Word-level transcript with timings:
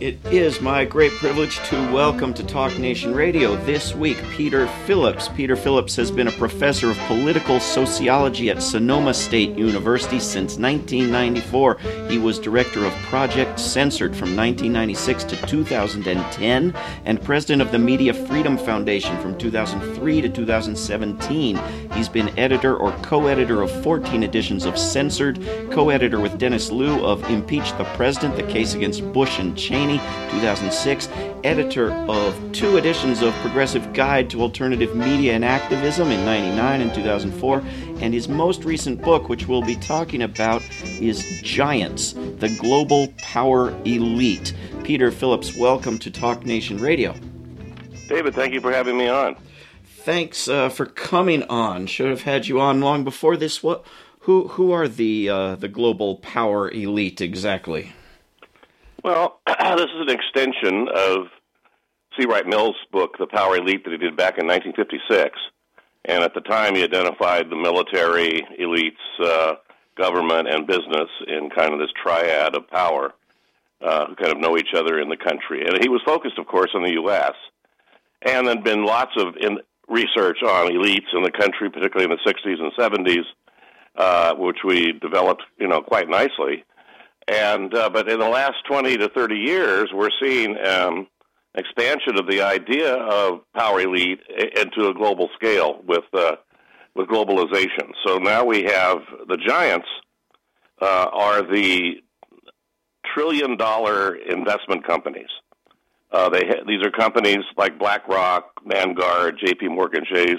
It 0.00 0.18
is 0.32 0.62
my 0.62 0.86
great 0.86 1.12
privilege 1.12 1.58
to 1.68 1.76
welcome 1.92 2.32
to 2.32 2.42
Talk 2.42 2.78
Nation 2.78 3.14
Radio 3.14 3.54
this 3.66 3.94
week 3.94 4.16
Peter 4.30 4.66
Phillips. 4.86 5.28
Peter 5.28 5.56
Phillips 5.56 5.94
has 5.96 6.10
been 6.10 6.28
a 6.28 6.32
professor 6.32 6.90
of 6.90 6.96
political 7.00 7.60
sociology 7.60 8.48
at 8.48 8.62
Sonoma 8.62 9.12
State 9.12 9.58
University 9.58 10.18
since 10.18 10.56
1994. 10.56 11.76
He 12.08 12.16
was 12.16 12.38
director 12.38 12.86
of 12.86 12.94
Project 13.10 13.60
Censored 13.60 14.16
from 14.16 14.34
1996 14.34 15.24
to 15.24 15.36
2010 15.46 16.74
and 17.04 17.22
president 17.22 17.60
of 17.60 17.70
the 17.70 17.78
Media 17.78 18.14
Freedom 18.14 18.56
Foundation 18.56 19.20
from 19.20 19.36
2003 19.36 20.22
to 20.22 20.30
2017. 20.30 21.60
He's 21.92 22.08
been 22.08 22.38
editor 22.38 22.74
or 22.74 22.92
co 23.02 23.26
editor 23.26 23.60
of 23.60 23.70
14 23.82 24.22
editions 24.22 24.64
of 24.64 24.78
Censored, 24.78 25.44
co 25.70 25.90
editor 25.90 26.20
with 26.20 26.38
Dennis 26.38 26.70
Loo 26.70 27.04
of 27.04 27.22
Impeach 27.28 27.76
the 27.76 27.84
President, 27.96 28.36
the 28.36 28.50
case 28.50 28.72
against 28.72 29.04
Bush 29.12 29.38
and 29.38 29.54
Cheney. 29.58 29.89
2006, 29.98 31.08
editor 31.42 31.90
of 31.92 32.52
two 32.52 32.76
editions 32.76 33.22
of 33.22 33.34
Progressive 33.36 33.92
Guide 33.92 34.30
to 34.30 34.42
Alternative 34.42 34.94
Media 34.94 35.34
and 35.34 35.44
Activism 35.44 36.10
in 36.10 36.24
99 36.24 36.80
and 36.80 36.94
2004, 36.94 37.58
and 38.00 38.14
his 38.14 38.28
most 38.28 38.64
recent 38.64 39.02
book, 39.02 39.28
which 39.28 39.48
we'll 39.48 39.62
be 39.62 39.76
talking 39.76 40.22
about, 40.22 40.62
is 41.00 41.40
Giants, 41.42 42.12
the 42.12 42.54
Global 42.60 43.08
Power 43.18 43.70
Elite. 43.84 44.54
Peter 44.84 45.10
Phillips, 45.10 45.56
welcome 45.56 45.98
to 45.98 46.10
Talk 46.10 46.44
Nation 46.44 46.78
Radio. 46.78 47.14
David, 48.08 48.34
thank 48.34 48.54
you 48.54 48.60
for 48.60 48.72
having 48.72 48.96
me 48.96 49.08
on. 49.08 49.36
Thanks 49.84 50.48
uh, 50.48 50.68
for 50.68 50.86
coming 50.86 51.42
on. 51.44 51.86
Should 51.86 52.10
have 52.10 52.22
had 52.22 52.48
you 52.48 52.60
on 52.60 52.80
long 52.80 53.04
before 53.04 53.36
this. 53.36 53.62
What, 53.62 53.84
who, 54.20 54.48
who 54.48 54.72
are 54.72 54.88
the 54.88 55.28
uh, 55.28 55.54
the 55.56 55.68
global 55.68 56.16
power 56.16 56.70
elite 56.70 57.20
exactly? 57.20 57.92
Well, 59.02 59.40
this 59.46 59.86
is 59.86 60.00
an 60.00 60.10
extension 60.10 60.88
of 60.94 61.28
C. 62.18 62.26
Wright 62.26 62.46
Mills' 62.46 62.76
book, 62.92 63.16
The 63.18 63.26
Power 63.26 63.56
Elite, 63.56 63.84
that 63.84 63.92
he 63.92 63.96
did 63.96 64.16
back 64.16 64.38
in 64.38 64.46
1956. 64.46 65.38
And 66.04 66.22
at 66.22 66.34
the 66.34 66.40
time, 66.40 66.74
he 66.74 66.82
identified 66.82 67.48
the 67.48 67.56
military 67.56 68.42
elites, 68.60 69.24
uh, 69.24 69.54
government, 69.96 70.48
and 70.48 70.66
business 70.66 71.08
in 71.26 71.50
kind 71.50 71.72
of 71.72 71.78
this 71.78 71.90
triad 72.02 72.54
of 72.54 72.68
power 72.68 73.14
uh, 73.80 74.06
who 74.06 74.16
kind 74.16 74.32
of 74.32 74.38
know 74.38 74.56
each 74.56 74.74
other 74.74 75.00
in 75.00 75.08
the 75.08 75.16
country. 75.16 75.64
And 75.66 75.78
he 75.82 75.88
was 75.88 76.02
focused, 76.04 76.38
of 76.38 76.46
course, 76.46 76.70
on 76.74 76.82
the 76.82 76.92
U.S. 76.92 77.34
And 78.22 78.46
there'd 78.46 78.64
been 78.64 78.84
lots 78.84 79.12
of 79.16 79.36
in 79.40 79.58
research 79.88 80.38
on 80.42 80.70
elites 80.70 81.12
in 81.14 81.22
the 81.22 81.32
country, 81.32 81.70
particularly 81.70 82.10
in 82.10 82.18
the 82.22 82.30
60s 82.30 82.60
and 82.60 82.72
70s, 82.72 83.24
uh, 83.96 84.34
which 84.36 84.58
we 84.64 84.92
developed, 84.92 85.42
you 85.58 85.68
know, 85.68 85.80
quite 85.80 86.08
nicely. 86.08 86.64
And 87.30 87.72
uh, 87.74 87.88
but 87.90 88.08
in 88.08 88.18
the 88.18 88.28
last 88.28 88.56
20 88.68 88.96
to 88.98 89.08
30 89.08 89.36
years, 89.36 89.90
we're 89.94 90.10
seeing 90.20 90.56
um, 90.66 91.06
expansion 91.54 92.18
of 92.18 92.26
the 92.28 92.42
idea 92.42 92.94
of 92.94 93.40
power 93.54 93.80
elite 93.80 94.18
into 94.28 94.88
a 94.88 94.94
global 94.94 95.28
scale 95.36 95.80
with 95.86 96.04
uh, 96.12 96.36
with 96.96 97.08
globalization. 97.08 97.92
So 98.04 98.18
now 98.18 98.44
we 98.44 98.64
have 98.64 98.98
the 99.28 99.36
giants 99.36 99.86
uh, 100.82 101.06
are 101.12 101.42
the 101.42 102.02
trillion 103.14 103.56
dollar 103.56 104.16
investment 104.16 104.84
companies. 104.84 105.30
Uh, 106.10 106.28
they 106.30 106.42
ha- 106.44 106.64
these 106.66 106.84
are 106.84 106.90
companies 106.90 107.44
like 107.56 107.78
BlackRock, 107.78 108.60
Vanguard, 108.66 109.38
J.P. 109.44 109.68
Morgan 109.68 110.04
Chase, 110.12 110.34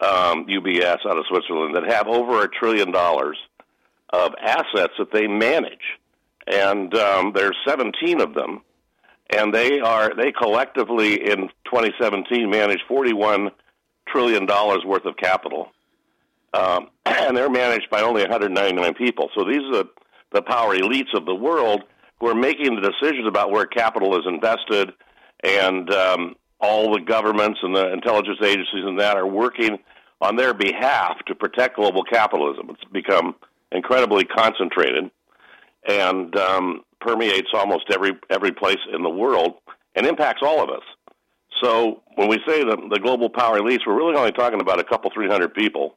um, 0.00 0.46
UBS 0.46 1.04
out 1.06 1.18
of 1.18 1.24
Switzerland 1.28 1.76
that 1.76 1.84
have 1.86 2.08
over 2.08 2.44
a 2.44 2.48
trillion 2.48 2.90
dollars 2.90 3.36
of 4.10 4.32
assets 4.40 4.94
that 4.98 5.12
they 5.12 5.26
manage, 5.26 5.98
and 6.48 6.94
um, 6.94 7.32
there's 7.34 7.56
17 7.66 8.20
of 8.20 8.34
them, 8.34 8.62
and 9.30 9.54
they 9.54 9.80
are 9.80 10.14
they 10.14 10.32
collectively 10.32 11.14
in 11.14 11.48
2017 11.66 12.48
manage 12.48 12.80
41 12.88 13.50
trillion 14.08 14.46
dollars 14.46 14.82
worth 14.86 15.04
of 15.04 15.16
capital, 15.16 15.68
um, 16.54 16.88
and 17.06 17.36
they're 17.36 17.50
managed 17.50 17.90
by 17.90 18.00
only 18.00 18.22
199 18.22 18.94
people. 18.94 19.28
So 19.36 19.44
these 19.44 19.62
are 19.68 19.84
the, 19.84 19.88
the 20.32 20.42
power 20.42 20.74
elites 20.76 21.14
of 21.14 21.26
the 21.26 21.34
world 21.34 21.84
who 22.20 22.28
are 22.28 22.34
making 22.34 22.74
the 22.74 22.92
decisions 22.92 23.26
about 23.28 23.50
where 23.50 23.66
capital 23.66 24.18
is 24.18 24.24
invested, 24.26 24.92
and 25.44 25.92
um, 25.92 26.34
all 26.60 26.92
the 26.92 27.00
governments 27.00 27.60
and 27.62 27.76
the 27.76 27.92
intelligence 27.92 28.38
agencies 28.42 28.84
and 28.84 28.98
that 28.98 29.16
are 29.16 29.26
working 29.26 29.78
on 30.20 30.34
their 30.34 30.52
behalf 30.54 31.16
to 31.26 31.34
protect 31.34 31.76
global 31.76 32.02
capitalism. 32.02 32.70
It's 32.70 32.84
become 32.90 33.36
incredibly 33.70 34.24
concentrated 34.24 35.10
and 35.86 36.34
um, 36.36 36.82
permeates 37.00 37.48
almost 37.54 37.84
every 37.90 38.12
every 38.30 38.52
place 38.52 38.78
in 38.92 39.02
the 39.02 39.10
world 39.10 39.54
and 39.94 40.06
impacts 40.06 40.42
all 40.42 40.62
of 40.62 40.70
us. 40.70 40.82
So 41.62 42.02
when 42.14 42.28
we 42.28 42.38
say 42.46 42.62
the, 42.62 42.76
the 42.90 43.00
global 43.00 43.30
power 43.30 43.58
elites, 43.58 43.80
we're 43.86 43.96
really 43.96 44.16
only 44.16 44.32
talking 44.32 44.60
about 44.60 44.80
a 44.80 44.84
couple, 44.84 45.10
three 45.12 45.28
hundred 45.28 45.54
people 45.54 45.96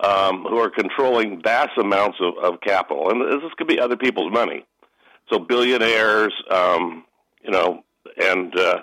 um, 0.00 0.44
who 0.44 0.58
are 0.58 0.70
controlling 0.70 1.40
vast 1.42 1.76
amounts 1.78 2.18
of, 2.20 2.34
of 2.42 2.60
capital, 2.60 3.10
and 3.10 3.20
this 3.20 3.52
could 3.56 3.68
be 3.68 3.78
other 3.78 3.96
people's 3.96 4.32
money. 4.32 4.64
So 5.32 5.38
billionaires, 5.38 6.34
um, 6.50 7.04
you 7.42 7.50
know, 7.50 7.84
and 8.20 8.56
uh, 8.58 8.82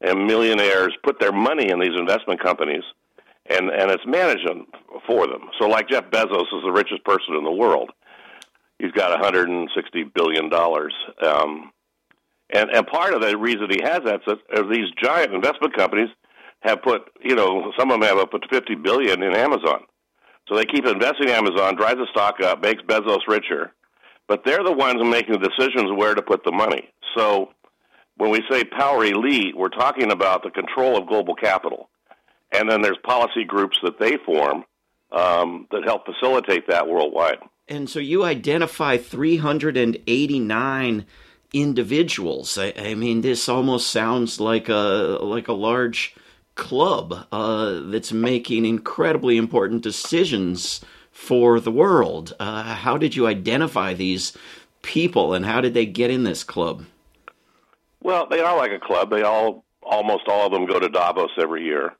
and 0.00 0.26
millionaires 0.26 0.94
put 1.02 1.20
their 1.20 1.32
money 1.32 1.70
in 1.70 1.78
these 1.78 1.96
investment 1.98 2.42
companies 2.42 2.82
and 3.46 3.70
and 3.70 3.90
it's 3.90 4.06
managed 4.06 4.48
for 5.06 5.26
them. 5.26 5.50
So, 5.58 5.68
like 5.68 5.88
Jeff 5.88 6.10
Bezos 6.10 6.42
is 6.42 6.62
the 6.64 6.72
richest 6.72 7.04
person 7.04 7.34
in 7.36 7.44
the 7.44 7.52
world. 7.52 7.90
He's 8.84 8.92
got 8.92 9.10
160 9.10 10.04
billion 10.14 10.50
dollars, 10.50 10.94
um, 11.22 11.72
and 12.50 12.70
and 12.70 12.86
part 12.86 13.14
of 13.14 13.22
the 13.22 13.36
reason 13.36 13.68
he 13.70 13.80
has 13.82 14.00
that 14.04 14.20
is 14.26 14.38
that 14.52 14.68
these 14.70 14.90
giant 15.02 15.32
investment 15.32 15.76
companies 15.76 16.10
have 16.60 16.82
put, 16.82 17.10
you 17.22 17.34
know, 17.34 17.72
some 17.78 17.90
of 17.90 18.00
them 18.00 18.18
have 18.18 18.30
put 18.30 18.44
50 18.50 18.74
billion 18.76 19.22
in 19.22 19.34
Amazon. 19.34 19.80
So 20.48 20.56
they 20.56 20.64
keep 20.64 20.86
investing 20.86 21.28
in 21.28 21.34
Amazon, 21.34 21.76
drives 21.76 21.98
the 21.98 22.06
stock 22.10 22.40
up, 22.42 22.62
makes 22.62 22.82
Bezos 22.82 23.26
richer, 23.28 23.72
but 24.28 24.44
they're 24.44 24.64
the 24.64 24.72
ones 24.72 25.02
making 25.02 25.40
the 25.40 25.48
decisions 25.48 25.90
where 25.96 26.14
to 26.14 26.22
put 26.22 26.44
the 26.44 26.52
money. 26.52 26.90
So 27.16 27.50
when 28.16 28.30
we 28.30 28.42
say 28.50 28.64
power 28.64 29.04
elite, 29.04 29.56
we're 29.56 29.68
talking 29.68 30.10
about 30.10 30.42
the 30.42 30.50
control 30.50 30.96
of 30.98 31.06
global 31.06 31.34
capital 31.34 31.88
and 32.54 32.70
then 32.70 32.82
there's 32.82 32.98
policy 33.02 33.44
groups 33.44 33.78
that 33.82 33.98
they 33.98 34.16
form 34.24 34.64
um, 35.12 35.66
that 35.70 35.84
help 35.84 36.06
facilitate 36.06 36.68
that 36.68 36.88
worldwide. 36.88 37.38
And 37.66 37.88
so 37.88 37.98
you 37.98 38.24
identify 38.24 38.98
389 38.98 41.06
individuals. 41.52 42.58
I, 42.58 42.74
I 42.76 42.94
mean, 42.94 43.22
this 43.22 43.48
almost 43.48 43.90
sounds 43.90 44.40
like 44.40 44.68
a 44.68 45.18
like 45.22 45.48
a 45.48 45.54
large 45.54 46.14
club 46.56 47.26
uh, 47.32 47.80
that's 47.84 48.12
making 48.12 48.66
incredibly 48.66 49.36
important 49.36 49.82
decisions 49.82 50.84
for 51.10 51.60
the 51.60 51.70
world. 51.70 52.34
Uh, 52.38 52.74
how 52.74 52.98
did 52.98 53.16
you 53.16 53.26
identify 53.26 53.94
these 53.94 54.36
people, 54.82 55.32
and 55.32 55.46
how 55.46 55.60
did 55.60 55.74
they 55.74 55.86
get 55.86 56.10
in 56.10 56.24
this 56.24 56.44
club? 56.44 56.84
Well, 58.02 58.26
they 58.26 58.40
are 58.40 58.56
like 58.56 58.72
a 58.72 58.78
club. 58.78 59.10
They 59.10 59.22
all, 59.22 59.64
almost 59.82 60.28
all 60.28 60.46
of 60.46 60.52
them, 60.52 60.66
go 60.66 60.78
to 60.78 60.88
Davos 60.88 61.30
every 61.38 61.64
year 61.64 61.94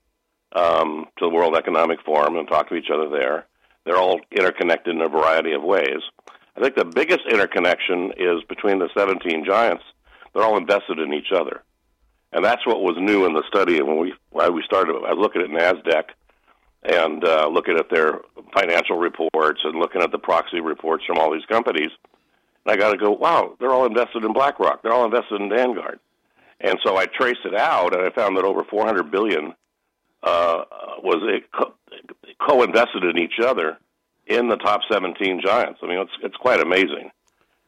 um, 0.53 1.07
to 1.19 1.25
the 1.25 1.35
World 1.35 1.57
Economic 1.57 2.03
Forum 2.03 2.37
and 2.37 2.47
talk 2.47 2.69
to 2.69 2.75
each 2.75 2.91
other 2.93 3.09
there. 3.09 3.47
They're 3.85 3.97
all 3.97 4.21
interconnected 4.31 4.95
in 4.95 5.03
a 5.03 5.09
variety 5.09 5.53
of 5.53 5.63
ways. 5.63 6.01
I 6.57 6.61
think 6.61 6.77
the 6.77 6.85
biggest 6.85 7.23
interconnection 7.29 8.13
is 8.17 8.43
between 8.49 8.79
the 8.79 8.89
17 8.97 9.45
giants. 9.45 9.85
They're 10.33 10.45
all 10.45 10.57
invested 10.57 10.99
in 10.99 11.13
each 11.13 11.33
other. 11.35 11.63
And 12.33 12.45
that's 12.45 12.67
what 12.67 12.83
was 12.83 12.97
new 12.99 13.27
in 13.27 13.35
the 13.35 13.45
study. 13.49 13.81
When 13.83 13.99
we, 13.99 14.15
when 14.31 14.55
we 14.55 14.63
started, 14.63 14.97
I 14.97 15.15
was 15.15 15.19
looking 15.19 15.43
at 15.43 15.49
NASDAQ 15.49 16.05
and 16.83 17.25
uh, 17.25 17.49
looking 17.49 17.79
at 17.79 17.91
their 17.91 18.21
financial 18.53 18.97
reports 18.97 19.61
and 19.65 19.79
looking 19.79 20.03
at 20.03 20.11
the 20.11 20.19
proxy 20.19 20.61
reports 20.61 21.05
from 21.07 21.19
all 21.19 21.33
these 21.33 21.47
companies. 21.47 21.91
And 22.65 22.73
I 22.73 22.77
got 22.77 22.93
to 22.93 22.99
go, 22.99 23.11
wow, 23.11 23.57
they're 23.59 23.71
all 23.71 23.87
invested 23.87 24.25
in 24.25 24.33
BlackRock. 24.33 24.83
They're 24.83 24.93
all 24.93 25.05
invested 25.05 25.41
in 25.41 25.49
Vanguard. 25.49 26.01
And 26.61 26.79
so 26.85 26.97
I 26.97 27.07
traced 27.07 27.45
it 27.45 27.55
out, 27.55 27.95
and 27.95 28.05
I 28.05 28.11
found 28.11 28.37
that 28.37 28.45
over 28.45 28.65
400 28.65 29.11
billion 29.11 29.55
uh, 30.23 30.65
was 31.03 31.43
co-invested 32.47 33.05
in 33.05 33.19
each 33.19 33.39
other 33.43 33.79
in 34.27 34.49
the 34.49 34.57
top 34.57 34.81
17 34.91 35.41
giants. 35.45 35.81
I 35.83 35.87
mean, 35.87 35.99
it's 35.99 36.13
it's 36.23 36.37
quite 36.37 36.61
amazing. 36.61 37.11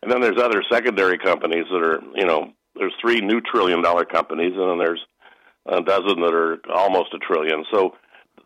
And 0.02 0.10
then 0.10 0.20
there's 0.20 0.40
other 0.40 0.62
secondary 0.70 1.18
companies 1.18 1.64
that 1.70 1.82
are, 1.82 2.00
you 2.14 2.26
know, 2.26 2.52
there's 2.74 2.94
three 3.00 3.20
new 3.20 3.40
trillion 3.40 3.82
dollar 3.82 4.04
companies, 4.04 4.52
and 4.54 4.70
then 4.70 4.78
there's 4.78 5.00
a 5.66 5.82
dozen 5.82 6.20
that 6.20 6.34
are 6.34 6.58
almost 6.72 7.14
a 7.14 7.18
trillion. 7.18 7.64
So 7.72 7.94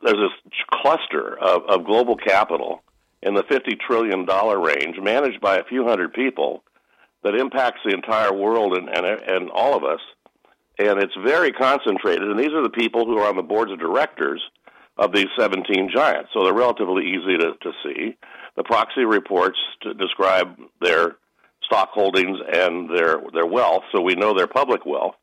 there's 0.03 0.17
this 0.17 0.53
cluster 0.73 1.39
of, 1.39 1.63
of 1.69 1.85
global 1.85 2.17
capital 2.17 2.83
in 3.23 3.35
the 3.35 3.43
50 3.43 3.77
trillion 3.87 4.25
dollar 4.25 4.59
range, 4.59 4.97
managed 5.01 5.41
by 5.41 5.57
a 5.57 5.65
few 5.65 5.87
hundred 5.87 6.15
people, 6.15 6.63
that 7.23 7.35
impacts 7.35 7.81
the 7.85 7.93
entire 7.93 8.33
world 8.33 8.77
and 8.77 8.89
and, 8.89 9.05
and 9.05 9.51
all 9.51 9.77
of 9.77 9.85
us 9.85 10.01
and 10.81 10.99
it's 10.99 11.15
very 11.23 11.53
concentrated. 11.53 12.29
And 12.29 12.39
these 12.39 12.55
are 12.55 12.63
the 12.63 12.71
people 12.71 13.05
who 13.05 13.19
are 13.19 13.29
on 13.29 13.37
the 13.37 13.43
boards 13.43 13.71
of 13.71 13.79
directors 13.79 14.43
of 15.01 15.13
these 15.13 15.27
17 15.39 15.91
giants. 15.93 16.29
So 16.33 16.45
they're 16.45 16.53
relatively 16.53 17.07
easy 17.07 17.39
to, 17.39 17.55
to 17.63 17.73
see. 17.83 18.17
The 18.57 18.63
proxy 18.63 19.05
reports 19.05 19.59
describe 19.99 20.57
their 20.81 21.17
stock 21.65 21.89
holdings 21.93 22.39
and 22.53 22.91
their 22.91 23.17
their 23.33 23.47
wealth, 23.47 23.85
so 23.93 24.01
we 24.01 24.15
know 24.15 24.35
their 24.35 24.47
public 24.47 24.85
wealth. 24.85 25.15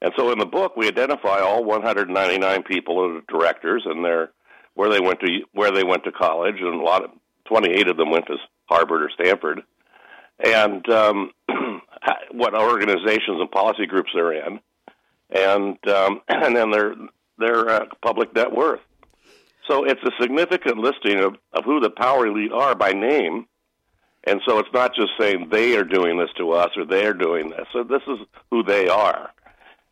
And 0.00 0.12
so 0.16 0.30
in 0.32 0.38
the 0.38 0.46
book, 0.46 0.76
we 0.76 0.86
identify 0.86 1.40
all 1.40 1.64
199 1.64 2.62
people 2.64 3.16
as 3.16 3.22
directors 3.28 3.82
and 3.86 4.04
their 4.04 4.30
where 4.74 4.90
they 4.90 5.00
went 5.00 5.20
to 5.20 5.40
where 5.52 5.72
they 5.72 5.84
went 5.84 6.04
to 6.04 6.12
college, 6.12 6.56
and 6.60 6.80
a 6.80 6.84
lot 6.84 7.04
of 7.04 7.10
28 7.46 7.88
of 7.88 7.96
them 7.96 8.10
went 8.10 8.26
to 8.26 8.36
Harvard 8.66 9.02
or 9.02 9.10
Stanford, 9.10 9.62
and 10.44 10.88
um, 10.90 11.30
what 12.30 12.54
organizations 12.54 13.40
and 13.40 13.50
policy 13.50 13.86
groups 13.86 14.10
they're 14.14 14.32
in, 14.32 14.60
and 15.30 15.88
um, 15.88 16.20
and 16.28 16.56
then 16.56 16.70
their 16.70 16.94
their 17.38 17.68
uh, 17.68 17.84
public 18.00 18.32
net 18.34 18.52
worth. 18.52 18.80
So 19.68 19.84
it's 19.84 20.02
a 20.02 20.10
significant 20.20 20.78
listing 20.78 21.20
of, 21.20 21.36
of 21.52 21.64
who 21.64 21.80
the 21.80 21.90
power 21.90 22.26
elite 22.26 22.52
are 22.52 22.74
by 22.74 22.92
name, 22.92 23.46
and 24.24 24.40
so 24.46 24.58
it's 24.58 24.72
not 24.72 24.94
just 24.94 25.12
saying 25.18 25.48
they 25.50 25.76
are 25.76 25.84
doing 25.84 26.18
this 26.18 26.30
to 26.38 26.52
us 26.52 26.70
or 26.76 26.84
they 26.84 27.06
are 27.06 27.14
doing 27.14 27.50
this. 27.50 27.66
So 27.72 27.84
this 27.84 28.02
is 28.08 28.18
who 28.50 28.62
they 28.62 28.88
are, 28.88 29.30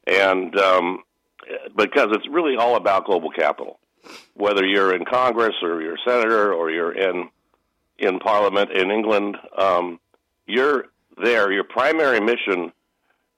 and 0.07 0.57
um, 0.59 1.03
because 1.77 2.09
it's 2.11 2.29
really 2.29 2.57
all 2.57 2.77
about 2.77 3.07
global 3.07 3.31
capital, 3.31 3.79
whether 4.35 4.65
you're 4.65 4.95
in 4.95 5.05
Congress 5.05 5.55
or 5.63 5.83
you're 5.83 5.95
a 5.95 6.05
senator 6.05 6.53
or 6.53 6.71
you're 6.71 6.93
in 6.93 7.29
in 7.99 8.19
Parliament 8.19 8.71
in 8.73 8.91
England, 8.91 9.37
um, 9.57 10.01
you're 10.47 10.87
there. 11.23 11.53
Your 11.53 11.65
primary 11.65 12.21
mission 12.21 12.73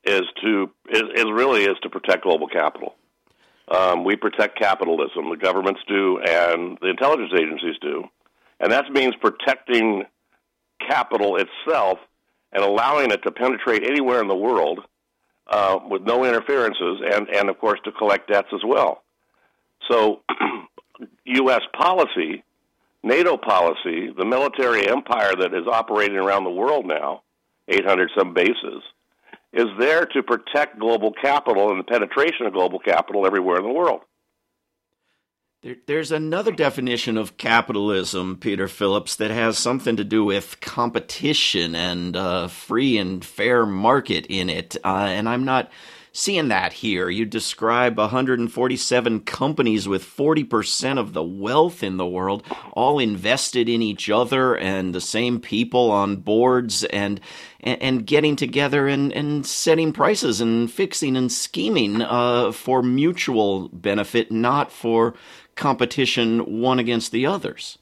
is 0.04 0.22
to 0.42 0.70
is, 0.90 1.02
is 1.14 1.26
really 1.30 1.64
is 1.64 1.76
to 1.82 1.90
protect 1.90 2.22
global 2.22 2.48
capital. 2.48 2.94
Um, 3.68 4.04
we 4.04 4.16
protect 4.16 4.58
capitalism. 4.58 5.30
The 5.30 5.36
governments 5.36 5.80
do, 5.86 6.18
and 6.18 6.78
the 6.80 6.88
intelligence 6.88 7.32
agencies 7.34 7.76
do, 7.80 8.04
and 8.60 8.72
that 8.72 8.90
means 8.90 9.14
protecting 9.20 10.04
capital 10.86 11.36
itself 11.36 11.98
and 12.52 12.62
allowing 12.62 13.10
it 13.10 13.22
to 13.22 13.30
penetrate 13.30 13.84
anywhere 13.84 14.20
in 14.20 14.28
the 14.28 14.36
world 14.36 14.80
uh, 15.46 15.78
with 15.88 16.02
no 16.02 16.24
interferences, 16.24 17.00
and 17.12 17.28
and 17.28 17.48
of 17.48 17.58
course 17.58 17.80
to 17.84 17.92
collect 17.92 18.30
debts 18.30 18.48
as 18.52 18.60
well. 18.66 19.02
So, 19.90 20.20
U.S. 21.24 21.62
policy 21.76 22.44
NATO 23.02 23.36
policy, 23.36 24.12
the 24.16 24.24
military 24.24 24.88
empire 24.88 25.34
that 25.34 25.54
is 25.54 25.66
operating 25.66 26.16
around 26.16 26.44
the 26.44 26.50
world 26.50 26.86
now, 26.86 27.22
800 27.68 28.10
some 28.16 28.32
bases, 28.32 28.82
is 29.52 29.66
there 29.78 30.06
to 30.06 30.22
protect 30.22 30.78
global 30.78 31.12
capital 31.12 31.70
and 31.70 31.78
the 31.78 31.84
penetration 31.84 32.46
of 32.46 32.52
global 32.52 32.78
capital 32.78 33.26
everywhere 33.26 33.58
in 33.58 33.64
the 33.64 33.72
world. 33.72 34.00
there's 35.86 36.10
another 36.10 36.50
definition 36.50 37.16
of 37.16 37.36
capitalism, 37.36 38.36
Peter 38.36 38.66
Phillips, 38.66 39.16
that 39.16 39.30
has 39.30 39.58
something 39.58 39.96
to 39.96 40.04
do 40.04 40.24
with 40.24 40.60
competition 40.60 41.74
and 41.74 42.16
uh, 42.16 42.48
free 42.48 42.98
and 42.98 43.24
fair 43.24 43.64
market 43.64 44.26
in 44.26 44.48
it. 44.48 44.76
Uh, 44.84 45.06
and 45.08 45.28
I'm 45.28 45.44
not 45.44 45.70
seeing 46.12 46.48
that 46.48 46.74
here. 46.74 47.08
You 47.08 47.24
describe 47.24 47.98
147 47.98 49.20
companies 49.20 49.88
with 49.88 50.04
40% 50.04 50.98
of 50.98 51.14
the 51.14 51.22
wealth 51.22 51.82
in 51.82 51.96
the 51.96 52.06
world, 52.06 52.44
all 52.72 52.98
invested 52.98 53.68
in 53.68 53.82
each 53.82 54.10
other 54.10 54.56
and 54.56 54.94
the 54.94 55.00
same 55.00 55.40
people 55.40 55.90
on 55.90 56.16
boards 56.16 56.84
and 56.84 57.20
and, 57.64 58.04
getting 58.06 58.34
together 58.34 58.88
and, 58.88 59.12
and 59.12 59.46
setting 59.46 59.92
prices 59.92 60.40
and 60.40 60.68
fixing 60.68 61.16
and 61.16 61.30
scheming 61.30 62.02
uh, 62.02 62.50
for 62.50 62.82
mutual 62.82 63.68
benefit, 63.68 64.32
not 64.32 64.72
for 64.72 65.14
competition 65.54 66.60
one 66.60 66.80
against 66.80 67.12
the 67.12 67.24
others. 67.24 67.78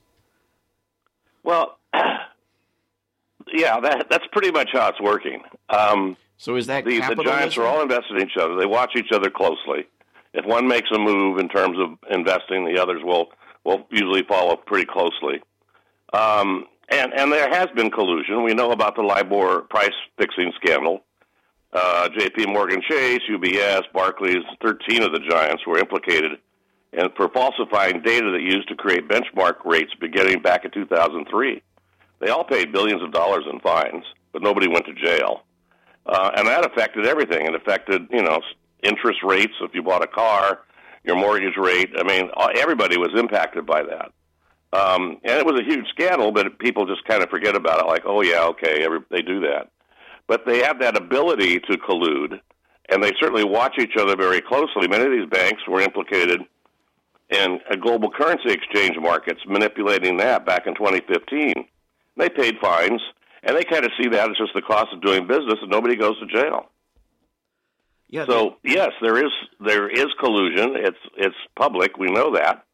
Well, 1.43 1.79
yeah, 1.95 3.81
that, 3.81 4.09
that's 4.11 4.27
pretty 4.33 4.51
much 4.51 4.69
how 4.75 4.89
it's 4.89 5.01
working. 5.01 5.45
Um, 5.71 6.19
so 6.41 6.57
is 6.57 6.69
that 6.69 6.87
the, 6.87 7.01
the 7.01 7.23
giants 7.23 7.59
are 7.59 7.67
all 7.67 7.83
invested 7.83 8.17
in 8.17 8.23
each 8.23 8.39
other. 8.41 8.57
They 8.57 8.65
watch 8.65 8.93
each 8.97 9.13
other 9.13 9.29
closely. 9.29 9.85
If 10.33 10.47
one 10.47 10.67
makes 10.67 10.89
a 10.91 10.99
move 10.99 11.39
in 11.39 11.51
terms 11.51 11.77
of 11.79 11.99
investing, 12.11 12.65
the 12.65 12.81
others 12.81 13.03
will 13.05 13.27
will 13.63 13.87
usually 13.91 14.23
follow 14.23 14.57
pretty 14.57 14.87
closely. 14.87 15.43
Um, 16.15 16.65
and 16.89 17.13
and 17.13 17.31
there 17.31 17.51
has 17.51 17.69
been 17.77 17.91
collusion. 17.91 18.43
We 18.43 18.55
know 18.55 18.71
about 18.73 18.97
the 18.97 19.03
LIBOR 19.03 19.67
price 19.69 19.93
fixing 20.17 20.51
scandal. 20.57 21.05
Uh, 21.75 22.09
J.P. 22.19 22.47
Morgan 22.47 22.81
Chase, 22.89 23.21
UBS, 23.31 23.83
Barclays, 23.93 24.43
13 24.63 25.03
of 25.03 25.13
the 25.13 25.21
giants 25.21 25.67
were 25.67 25.79
implicated 25.79 26.39
in 26.95 27.11
for 27.19 27.29
falsifying 27.29 28.01
data 28.01 28.31
that 28.31 28.41
used 28.41 28.67
to 28.69 28.75
create 28.77 29.07
benchmark 29.09 29.63
rates 29.67 29.93
beginning 30.01 30.41
back 30.41 30.65
in 30.65 30.71
2003. 30.71 31.63
They 32.21 32.31
all 32.31 32.45
paid 32.45 32.73
billions 32.73 33.03
of 33.03 33.13
dollars 33.13 33.45
in 33.53 33.61
fines, 33.61 34.05
but 34.33 34.41
nobody 34.41 34.69
went 34.69 34.87
to 34.87 34.95
jail. 34.95 35.43
Uh, 36.07 36.31
and 36.37 36.47
that 36.47 36.65
affected 36.65 37.07
everything. 37.07 37.47
It 37.47 37.55
affected, 37.55 38.07
you 38.11 38.23
know, 38.23 38.41
interest 38.83 39.21
rates. 39.23 39.53
If 39.61 39.75
you 39.75 39.83
bought 39.83 40.03
a 40.03 40.09
car, 40.09 40.61
your 41.05 41.17
mortgage 41.17 41.57
rate. 41.57 41.91
I 41.99 42.03
mean, 42.03 42.31
everybody 42.57 42.97
was 42.99 43.11
impacted 43.19 43.67
by 43.67 43.83
that. 43.83 44.13
Um, 44.73 45.19
and 45.25 45.39
it 45.39 45.47
was 45.47 45.61
a 45.61 45.65
huge 45.65 45.87
scandal, 45.89 46.31
but 46.31 46.59
people 46.59 46.87
just 46.87 47.05
kind 47.05 47.23
of 47.23 47.31
forget 47.31 47.57
about 47.57 47.81
it. 47.81 47.87
Like, 47.87 48.03
oh 48.05 48.23
yeah, 48.23 48.45
okay, 48.45 48.85
every, 48.85 49.01
they 49.11 49.23
do 49.23 49.41
that. 49.41 49.71
But 50.29 50.47
they 50.47 50.59
have 50.59 50.79
that 50.81 50.97
ability 50.97 51.59
to 51.61 51.77
collude, 51.77 52.41
and 52.89 53.03
they 53.03 53.13
certainly 53.19 53.45
watch 53.45 53.79
each 53.81 53.97
other 53.99 54.15
very 54.15 54.41
closely. 54.41 54.87
Many 54.87 55.05
of 55.05 55.11
these 55.11 55.29
banks 55.29 55.63
were 55.67 55.81
implicated 55.81 56.43
in 57.31 57.61
a 57.69 57.77
global 57.77 58.11
currency 58.11 58.51
exchange 58.53 58.97
markets, 59.01 59.41
manipulating 59.47 60.17
that 60.19 60.47
back 60.47 60.67
in 60.67 60.75
2015. 60.75 61.53
They 62.17 62.29
paid 62.29 62.59
fines 62.61 63.01
and 63.43 63.57
they 63.57 63.65
kind 63.65 63.85
of 63.85 63.93
see 64.01 64.09
that 64.09 64.31
as 64.31 64.37
just 64.37 64.55
the 64.55 64.63
cost 64.63 64.93
of 64.93 65.03
doing 65.03 65.27
business, 65.27 65.59
and 65.61 65.71
nobody 65.71 65.97
goes 65.97 66.19
to 66.21 66.27
jail. 66.27 66.67
Yeah. 68.09 68.27
So 68.27 68.57
yes, 68.65 68.91
there 69.01 69.17
is 69.17 69.33
there 69.65 69.89
is 69.89 70.07
collusion. 70.19 70.75
It's 70.77 70.99
it's 71.17 71.37
public. 71.57 71.97
We 71.97 72.09
know 72.11 72.35
that. 72.35 72.65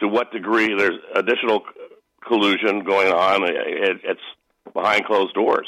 To 0.00 0.08
what 0.08 0.30
degree 0.30 0.74
there's 0.76 0.98
additional 1.14 1.62
collusion 2.26 2.84
going 2.84 3.12
on? 3.12 3.44
It, 3.44 4.00
it's 4.04 4.20
behind 4.72 5.06
closed 5.06 5.34
doors. 5.34 5.66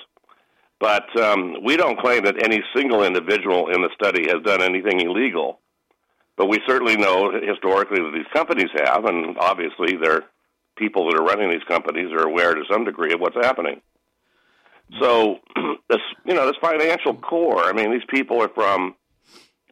But 0.80 1.08
um, 1.20 1.64
we 1.64 1.76
don't 1.76 1.98
claim 1.98 2.24
that 2.24 2.44
any 2.44 2.62
single 2.74 3.02
individual 3.02 3.68
in 3.68 3.82
the 3.82 3.90
study 3.94 4.28
has 4.28 4.42
done 4.44 4.62
anything 4.62 5.00
illegal. 5.00 5.58
But 6.36 6.46
we 6.46 6.60
certainly 6.68 6.96
know 6.96 7.32
historically 7.32 7.98
that 8.00 8.12
these 8.14 8.32
companies 8.32 8.70
have, 8.84 9.04
and 9.04 9.36
obviously, 9.38 9.96
their 10.00 10.22
people 10.76 11.10
that 11.10 11.18
are 11.18 11.24
running 11.24 11.50
these 11.50 11.66
companies 11.66 12.12
are 12.12 12.24
aware 12.24 12.54
to 12.54 12.62
some 12.70 12.84
degree 12.84 13.12
of 13.12 13.18
what's 13.18 13.34
happening. 13.34 13.80
So 15.00 15.38
this, 15.88 16.00
you 16.24 16.34
know, 16.34 16.46
this 16.46 16.56
financial 16.60 17.14
core. 17.14 17.64
I 17.64 17.72
mean, 17.72 17.92
these 17.92 18.06
people 18.08 18.42
are 18.42 18.48
from 18.48 18.94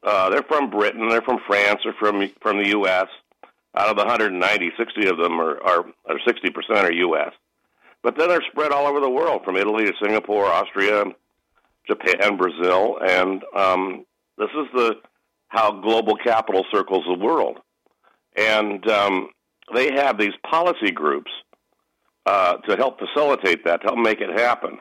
uh, 0.02 0.30
they're 0.30 0.42
from 0.42 0.70
Britain, 0.70 1.08
they're 1.08 1.22
from 1.22 1.40
France, 1.46 1.80
or 1.84 1.92
from 1.94 2.28
from 2.40 2.62
the 2.62 2.68
U.S. 2.70 3.06
Out 3.74 3.90
of 3.90 3.96
the 3.96 4.04
190, 4.04 4.70
60 4.76 5.06
of 5.08 5.18
them 5.18 5.40
are 5.40 5.60
are, 5.62 5.84
are 6.06 6.20
60 6.26 6.50
percent 6.50 6.86
are 6.86 6.92
U.S. 6.92 7.32
But 8.02 8.16
then 8.16 8.28
they're 8.28 8.42
spread 8.50 8.72
all 8.72 8.86
over 8.86 9.00
the 9.00 9.10
world, 9.10 9.42
from 9.44 9.56
Italy 9.56 9.86
to 9.86 9.92
Singapore, 10.00 10.46
Austria, 10.46 11.04
Japan, 11.86 12.36
Brazil, 12.36 12.98
and 13.02 13.42
um, 13.54 14.04
this 14.38 14.50
is 14.50 14.66
the 14.74 14.94
how 15.48 15.80
global 15.80 16.16
capital 16.16 16.64
circles 16.72 17.04
the 17.06 17.24
world. 17.24 17.58
And 18.36 18.86
um, 18.90 19.30
they 19.74 19.92
have 19.94 20.18
these 20.18 20.34
policy 20.48 20.90
groups 20.90 21.30
uh, 22.26 22.58
to 22.58 22.76
help 22.76 22.98
facilitate 22.98 23.64
that, 23.64 23.80
to 23.80 23.86
help 23.88 23.98
make 23.98 24.20
it 24.20 24.38
happen 24.38 24.78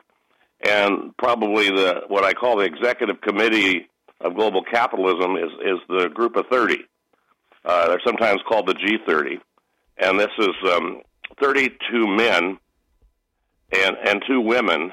and 0.60 1.16
probably 1.16 1.70
the 1.70 2.02
what 2.08 2.24
I 2.24 2.32
call 2.32 2.56
the 2.56 2.64
executive 2.64 3.20
committee 3.20 3.88
of 4.20 4.34
global 4.34 4.62
capitalism 4.62 5.36
is 5.36 5.50
is 5.64 5.78
the 5.88 6.08
group 6.08 6.36
of 6.36 6.46
30. 6.50 6.78
Uh, 7.64 7.88
they're 7.88 8.00
sometimes 8.06 8.40
called 8.48 8.66
the 8.66 8.74
G30, 8.74 9.40
and 9.98 10.18
this 10.18 10.30
is 10.38 10.54
um, 10.72 11.02
32 11.40 12.06
men 12.06 12.58
and 13.72 13.96
and 14.04 14.22
two 14.26 14.40
women 14.40 14.92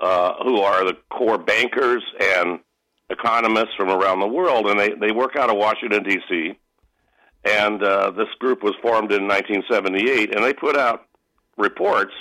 uh, 0.00 0.34
who 0.42 0.60
are 0.60 0.84
the 0.84 0.96
core 1.10 1.38
bankers 1.38 2.02
and 2.20 2.60
economists 3.10 3.74
from 3.76 3.90
around 3.90 4.20
the 4.20 4.28
world, 4.28 4.68
and 4.68 4.78
they 4.78 4.90
they 4.90 5.12
work 5.12 5.36
out 5.36 5.50
of 5.50 5.56
Washington 5.56 6.02
D.C. 6.02 6.58
And 7.44 7.80
uh, 7.80 8.10
this 8.10 8.28
group 8.40 8.64
was 8.64 8.74
formed 8.82 9.12
in 9.12 9.28
1978, 9.28 10.34
and 10.34 10.44
they 10.44 10.52
put 10.52 10.76
out 10.76 11.06
reports 11.56 12.12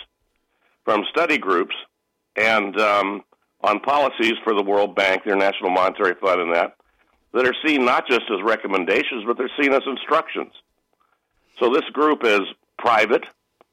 from 0.83 1.03
study 1.09 1.39
groups 1.39 1.73
and 2.35 2.79
um, 2.79 3.23
on 3.61 3.79
policies 3.79 4.33
for 4.43 4.53
the 4.53 4.63
World 4.63 4.95
Bank, 4.95 5.23
their 5.23 5.35
National 5.35 5.69
Monetary 5.69 6.15
Fund, 6.21 6.41
and 6.41 6.55
that 6.55 6.75
that 7.33 7.45
are 7.45 7.55
seen 7.65 7.83
not 7.83 8.07
just 8.07 8.23
as 8.31 8.41
recommendations, 8.43 9.25
but 9.25 9.37
they're 9.37 9.51
seen 9.59 9.73
as 9.73 9.81
instructions. 9.85 10.53
So 11.59 11.69
this 11.69 11.83
group 11.91 12.23
is 12.23 12.41
private, 12.77 13.23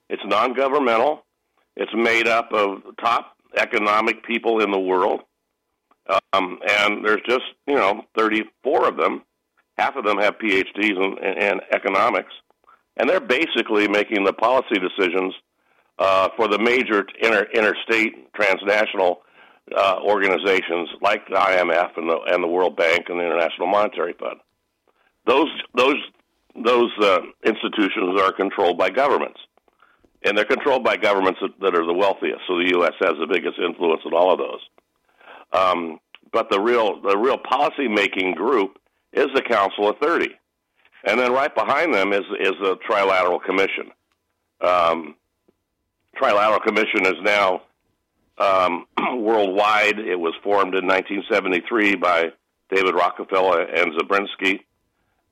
it's 0.09 0.23
non-governmental, 0.25 1.25
it's 1.77 1.93
made 1.95 2.27
up 2.27 2.53
of 2.53 2.83
top 3.01 3.37
economic 3.57 4.25
people 4.25 4.61
in 4.61 4.73
the 4.73 4.79
world, 4.79 5.21
um, 6.33 6.59
and 6.69 7.05
there's 7.05 7.23
just 7.29 7.45
you 7.67 7.75
know 7.75 8.03
34 8.17 8.89
of 8.89 8.97
them, 8.97 9.23
half 9.79 9.97
of 9.97 10.05
them 10.05 10.19
have 10.19 10.39
PhDs 10.39 10.97
in, 10.97 11.19
in 11.43 11.61
economics, 11.73 12.33
and 12.97 13.09
they're 13.09 13.21
basically 13.21 13.89
making 13.89 14.25
the 14.25 14.33
policy 14.33 14.79
decisions 14.79 15.35
uh, 15.99 16.29
for 16.37 16.49
the 16.49 16.59
major 16.59 17.05
inter, 17.21 17.47
interstate 17.55 18.33
transnational 18.35 19.23
uh, 19.77 20.01
organizations 20.03 20.89
like 21.01 21.27
the 21.29 21.37
IMF 21.37 21.97
and 21.97 22.09
the, 22.09 22.19
and 22.29 22.43
the 22.43 22.49
World 22.49 22.77
Bank 22.77 23.09
and 23.09 23.19
the 23.19 23.25
International 23.25 23.67
Monetary 23.67 24.15
Fund. 24.19 24.41
Those 25.27 25.51
those 25.75 25.97
those 26.65 26.91
uh, 27.01 27.21
institutions 27.45 28.21
are 28.21 28.33
controlled 28.33 28.77
by 28.77 28.91
governments, 28.91 29.39
and 30.25 30.37
they're 30.37 30.45
controlled 30.45 30.85
by 30.85 30.97
governments 30.97 31.41
that, 31.41 31.51
that, 31.61 31.79
are 31.79 31.87
the 31.87 31.95
wealthiest. 31.95 32.41
So 32.47 32.59
the 32.59 32.71
U.S. 32.77 32.93
has 33.01 33.15
the 33.19 33.27
biggest 33.27 33.59
influence 33.59 34.03
in 34.05 34.13
all 34.13 34.33
of 34.33 34.39
those. 34.39 34.61
Um, 35.53 36.01
but 36.33 36.51
the 36.51 36.61
real 36.61 37.01
the 37.01 37.17
real 37.17 37.39
policy 37.39 37.89
making 37.89 38.35
group 38.35 38.79
is 39.13 39.27
the 39.35 39.43
Council 39.43 39.89
of 39.89 39.97
Thirty, 39.99 40.31
and 41.07 41.21
then 41.21 41.33
right 41.33 41.55
behind 41.55 41.95
them 41.95 42.13
is 42.13 42.25
is 42.41 42.55
the 42.61 42.77
Trilateral 42.89 43.43
Commission. 43.43 43.91
Um, 44.61 45.15
Trilateral 46.23 46.63
Commission 46.63 47.05
is 47.05 47.21
now 47.23 47.63
um, 48.39 48.87
worldwide. 49.21 49.99
It 49.99 50.21
was 50.21 50.35
formed 50.45 50.77
in 50.77 50.87
1973 50.87 51.97
by 51.97 52.33
David 52.73 52.95
Rockefeller 52.95 53.63
and 53.63 53.93
Brzezinski. 53.93 54.61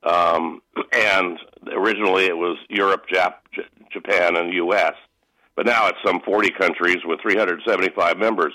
Um, 0.03 0.61
and 0.91 1.39
originally 1.71 2.25
it 2.25 2.35
was 2.35 2.57
Europe, 2.69 3.05
Jap- 3.07 3.35
Japan, 3.89 4.35
and 4.35 4.53
U.S. 4.53 4.93
But 5.55 5.65
now 5.65 5.87
it's 5.87 5.97
some 6.05 6.19
40 6.25 6.49
countries 6.59 6.97
with 7.05 7.21
375 7.21 8.17
members. 8.17 8.53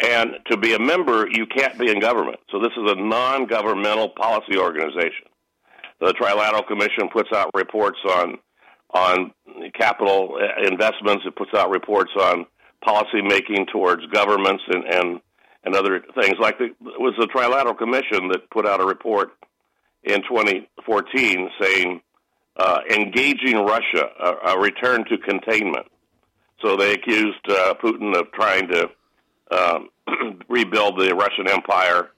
And 0.00 0.36
to 0.50 0.56
be 0.56 0.72
a 0.72 0.78
member, 0.78 1.28
you 1.30 1.44
can't 1.44 1.78
be 1.78 1.90
in 1.90 2.00
government. 2.00 2.38
So 2.50 2.58
this 2.58 2.72
is 2.72 2.90
a 2.90 2.94
non-governmental 2.94 4.10
policy 4.10 4.56
organization. 4.56 5.26
The 6.00 6.14
Trilateral 6.14 6.66
Commission 6.66 7.10
puts 7.12 7.30
out 7.34 7.50
reports 7.54 7.98
on 8.08 8.38
on 8.94 9.32
capital 9.74 10.38
investments. 10.62 11.24
It 11.26 11.36
puts 11.36 11.52
out 11.54 11.70
reports 11.70 12.10
on 12.18 12.46
policy 12.84 13.22
making 13.22 13.66
towards 13.72 14.04
governments 14.06 14.62
and 14.68 14.84
and, 14.84 15.20
and 15.64 15.74
other 15.74 16.02
things. 16.20 16.34
Like 16.40 16.58
the, 16.58 16.66
it 16.66 17.00
was 17.00 17.14
the 17.18 17.26
Trilateral 17.26 17.76
Commission 17.76 18.28
that 18.28 18.50
put 18.50 18.66
out 18.66 18.80
a 18.80 18.84
report 18.84 19.30
in 20.02 20.22
2014 20.22 21.50
saying 21.60 22.00
uh, 22.56 22.80
engaging 22.90 23.56
Russia, 23.64 24.08
a, 24.22 24.50
a, 24.50 24.60
return 24.60 25.04
to 25.06 25.16
containment. 25.18 25.86
So 26.62 26.76
they 26.76 26.92
accused 26.92 27.48
uh, 27.48 27.74
Putin 27.82 28.14
of 28.18 28.30
trying 28.32 28.68
to 28.68 28.90
um, 29.50 29.88
rebuild 30.48 30.98
the 30.98 31.14
Russian 31.14 31.48
Empire, 31.48 32.10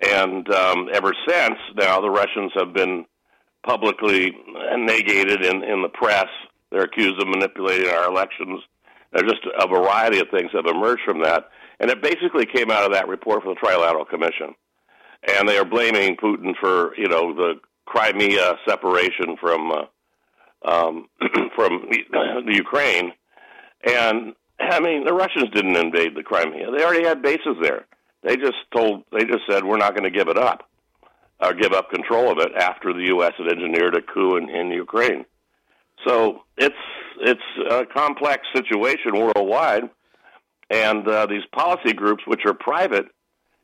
and 0.00 0.48
um, 0.52 0.88
ever 0.92 1.12
since 1.28 1.56
now 1.74 2.00
the 2.00 2.10
Russians 2.10 2.52
have 2.56 2.72
been 2.72 3.04
publicly 3.64 4.32
negated 4.76 5.44
in, 5.44 5.62
in 5.62 5.82
the 5.82 5.88
press. 5.88 6.28
They're 6.70 6.84
accused 6.84 7.20
of 7.20 7.28
manipulating 7.28 7.88
our 7.88 8.08
elections. 8.08 8.60
There's 9.12 9.30
just 9.30 9.46
a 9.58 9.66
variety 9.66 10.20
of 10.20 10.28
things 10.30 10.50
have 10.52 10.66
emerged 10.66 11.02
from 11.04 11.22
that. 11.22 11.48
And 11.80 11.90
it 11.90 12.02
basically 12.02 12.46
came 12.46 12.70
out 12.70 12.84
of 12.84 12.92
that 12.92 13.08
report 13.08 13.42
from 13.42 13.54
the 13.54 13.60
Trilateral 13.60 14.08
Commission. 14.08 14.54
And 15.36 15.48
they 15.48 15.58
are 15.58 15.64
blaming 15.64 16.16
Putin 16.16 16.54
for, 16.60 16.96
you 16.96 17.08
know, 17.08 17.34
the 17.34 17.54
Crimea 17.86 18.56
separation 18.68 19.36
from 19.40 19.72
uh, 19.72 20.68
um, 20.68 21.08
from 21.56 21.88
the 22.12 22.54
Ukraine. 22.54 23.12
And 23.84 24.34
I 24.60 24.80
mean, 24.80 25.04
the 25.04 25.12
Russians 25.12 25.50
didn't 25.52 25.76
invade 25.76 26.14
the 26.14 26.22
Crimea. 26.22 26.70
They 26.70 26.84
already 26.84 27.04
had 27.04 27.22
bases 27.22 27.56
there. 27.62 27.86
They 28.22 28.36
just 28.36 28.56
told, 28.74 29.02
they 29.12 29.24
just 29.24 29.42
said, 29.48 29.64
we're 29.64 29.78
not 29.78 29.94
going 29.94 30.04
to 30.04 30.16
give 30.16 30.28
it 30.28 30.36
up 30.38 30.69
or 31.40 31.54
give 31.54 31.72
up 31.72 31.90
control 31.90 32.30
of 32.30 32.38
it 32.38 32.52
after 32.56 32.92
the 32.92 33.06
U.S. 33.06 33.32
had 33.38 33.48
engineered 33.48 33.96
a 33.96 34.02
coup 34.02 34.36
in, 34.36 34.48
in 34.50 34.70
Ukraine. 34.70 35.24
So 36.06 36.42
it's 36.56 36.74
it's 37.20 37.40
a 37.70 37.84
complex 37.86 38.42
situation 38.54 39.12
worldwide, 39.14 39.90
and 40.70 41.06
uh, 41.06 41.26
these 41.26 41.44
policy 41.52 41.92
groups, 41.92 42.22
which 42.26 42.46
are 42.46 42.54
private, 42.54 43.06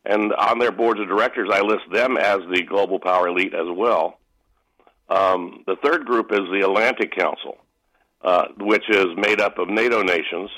and 0.05 0.33
on 0.33 0.59
their 0.59 0.71
boards 0.71 0.99
of 0.99 1.07
directors, 1.07 1.49
I 1.51 1.61
list 1.61 1.83
them 1.91 2.17
as 2.17 2.39
the 2.51 2.63
global 2.63 2.99
power 2.99 3.27
elite 3.27 3.53
as 3.53 3.67
well. 3.69 4.19
Um, 5.09 5.63
the 5.65 5.77
third 5.83 6.05
group 6.05 6.31
is 6.31 6.41
the 6.51 6.65
Atlantic 6.65 7.15
Council, 7.15 7.57
uh, 8.21 8.45
which 8.59 8.83
is 8.89 9.07
made 9.15 9.41
up 9.41 9.57
of 9.57 9.69
NATO 9.69 10.03
nations, 10.03 10.49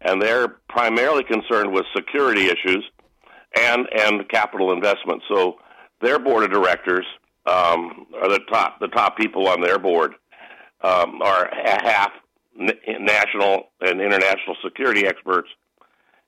and 0.00 0.22
they're 0.22 0.48
primarily 0.68 1.24
concerned 1.24 1.72
with 1.72 1.84
security 1.94 2.46
issues 2.46 2.84
and 3.58 3.86
and 3.94 4.28
capital 4.28 4.72
investment. 4.72 5.22
So 5.28 5.58
their 6.00 6.18
board 6.18 6.44
of 6.44 6.50
directors 6.50 7.06
um, 7.46 8.06
are 8.20 8.28
the 8.28 8.40
top 8.50 8.80
the 8.80 8.88
top 8.88 9.16
people 9.16 9.48
on 9.48 9.60
their 9.60 9.78
board 9.78 10.14
um, 10.82 11.22
are 11.22 11.50
half 11.52 12.12
national 12.56 13.68
and 13.80 14.00
international 14.00 14.56
security 14.64 15.06
experts 15.06 15.48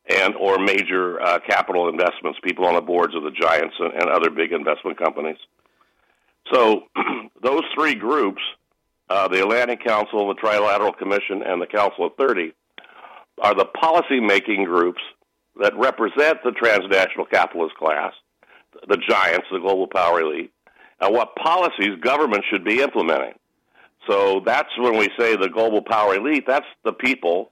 and 0.08 0.34
or 0.37 0.58
major 0.58 1.20
uh, 1.20 1.38
capital 1.46 1.88
investments 1.88 2.38
people 2.42 2.66
on 2.66 2.75
the 2.75 2.80
boards 2.80 3.14
of 3.14 3.22
the 3.22 3.30
giants 3.30 3.75
and, 3.78 3.92
and 3.94 4.10
other 4.10 4.30
big 4.30 4.52
investment 4.52 4.98
companies. 4.98 5.37
So 6.52 6.84
those 7.42 7.62
three 7.75 7.94
groups, 7.94 8.42
uh, 9.10 9.28
the 9.28 9.42
Atlantic 9.42 9.84
Council, 9.84 10.28
the 10.28 10.40
Trilateral 10.40 10.96
Commission, 10.96 11.42
and 11.44 11.60
the 11.60 11.66
Council 11.66 12.06
of 12.06 12.12
30, 12.16 12.52
are 13.42 13.54
the 13.54 13.66
policy 13.66 14.20
making 14.20 14.64
groups 14.64 15.00
that 15.60 15.76
represent 15.76 16.38
the 16.42 16.52
transnational 16.52 17.26
capitalist 17.26 17.75
class 17.76 18.12
the 18.87 18.99
giants, 19.08 19.47
the 19.50 19.58
global 19.58 19.87
power 19.87 20.20
elite, 20.20 20.52
and 21.00 21.14
what 21.14 21.35
policies 21.37 21.99
government 22.00 22.44
should 22.50 22.64
be 22.64 22.80
implementing. 22.80 23.35
So 24.08 24.40
that's 24.44 24.70
when 24.78 24.97
we 24.97 25.08
say 25.18 25.37
the 25.37 25.49
global 25.49 25.82
power 25.82 26.14
elite, 26.14 26.44
that's 26.47 26.66
the 26.85 26.92
people, 26.92 27.50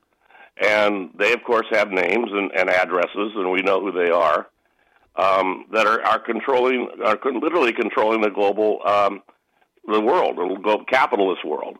and 0.60 1.10
they, 1.18 1.32
of 1.32 1.44
course, 1.44 1.66
have 1.70 1.90
names 1.90 2.28
and, 2.32 2.50
and 2.56 2.70
addresses, 2.70 3.32
and 3.34 3.50
we 3.50 3.62
know 3.62 3.80
who 3.80 3.92
they 3.92 4.10
are, 4.10 4.46
um, 5.16 5.66
that 5.72 5.86
are, 5.86 6.00
are 6.02 6.18
controlling, 6.18 6.88
are 7.04 7.18
literally 7.24 7.72
controlling 7.72 8.22
the 8.22 8.30
global, 8.30 8.80
um, 8.86 9.22
the 9.86 10.00
world, 10.00 10.36
the 10.36 10.58
global 10.62 10.84
capitalist 10.84 11.44
world. 11.44 11.76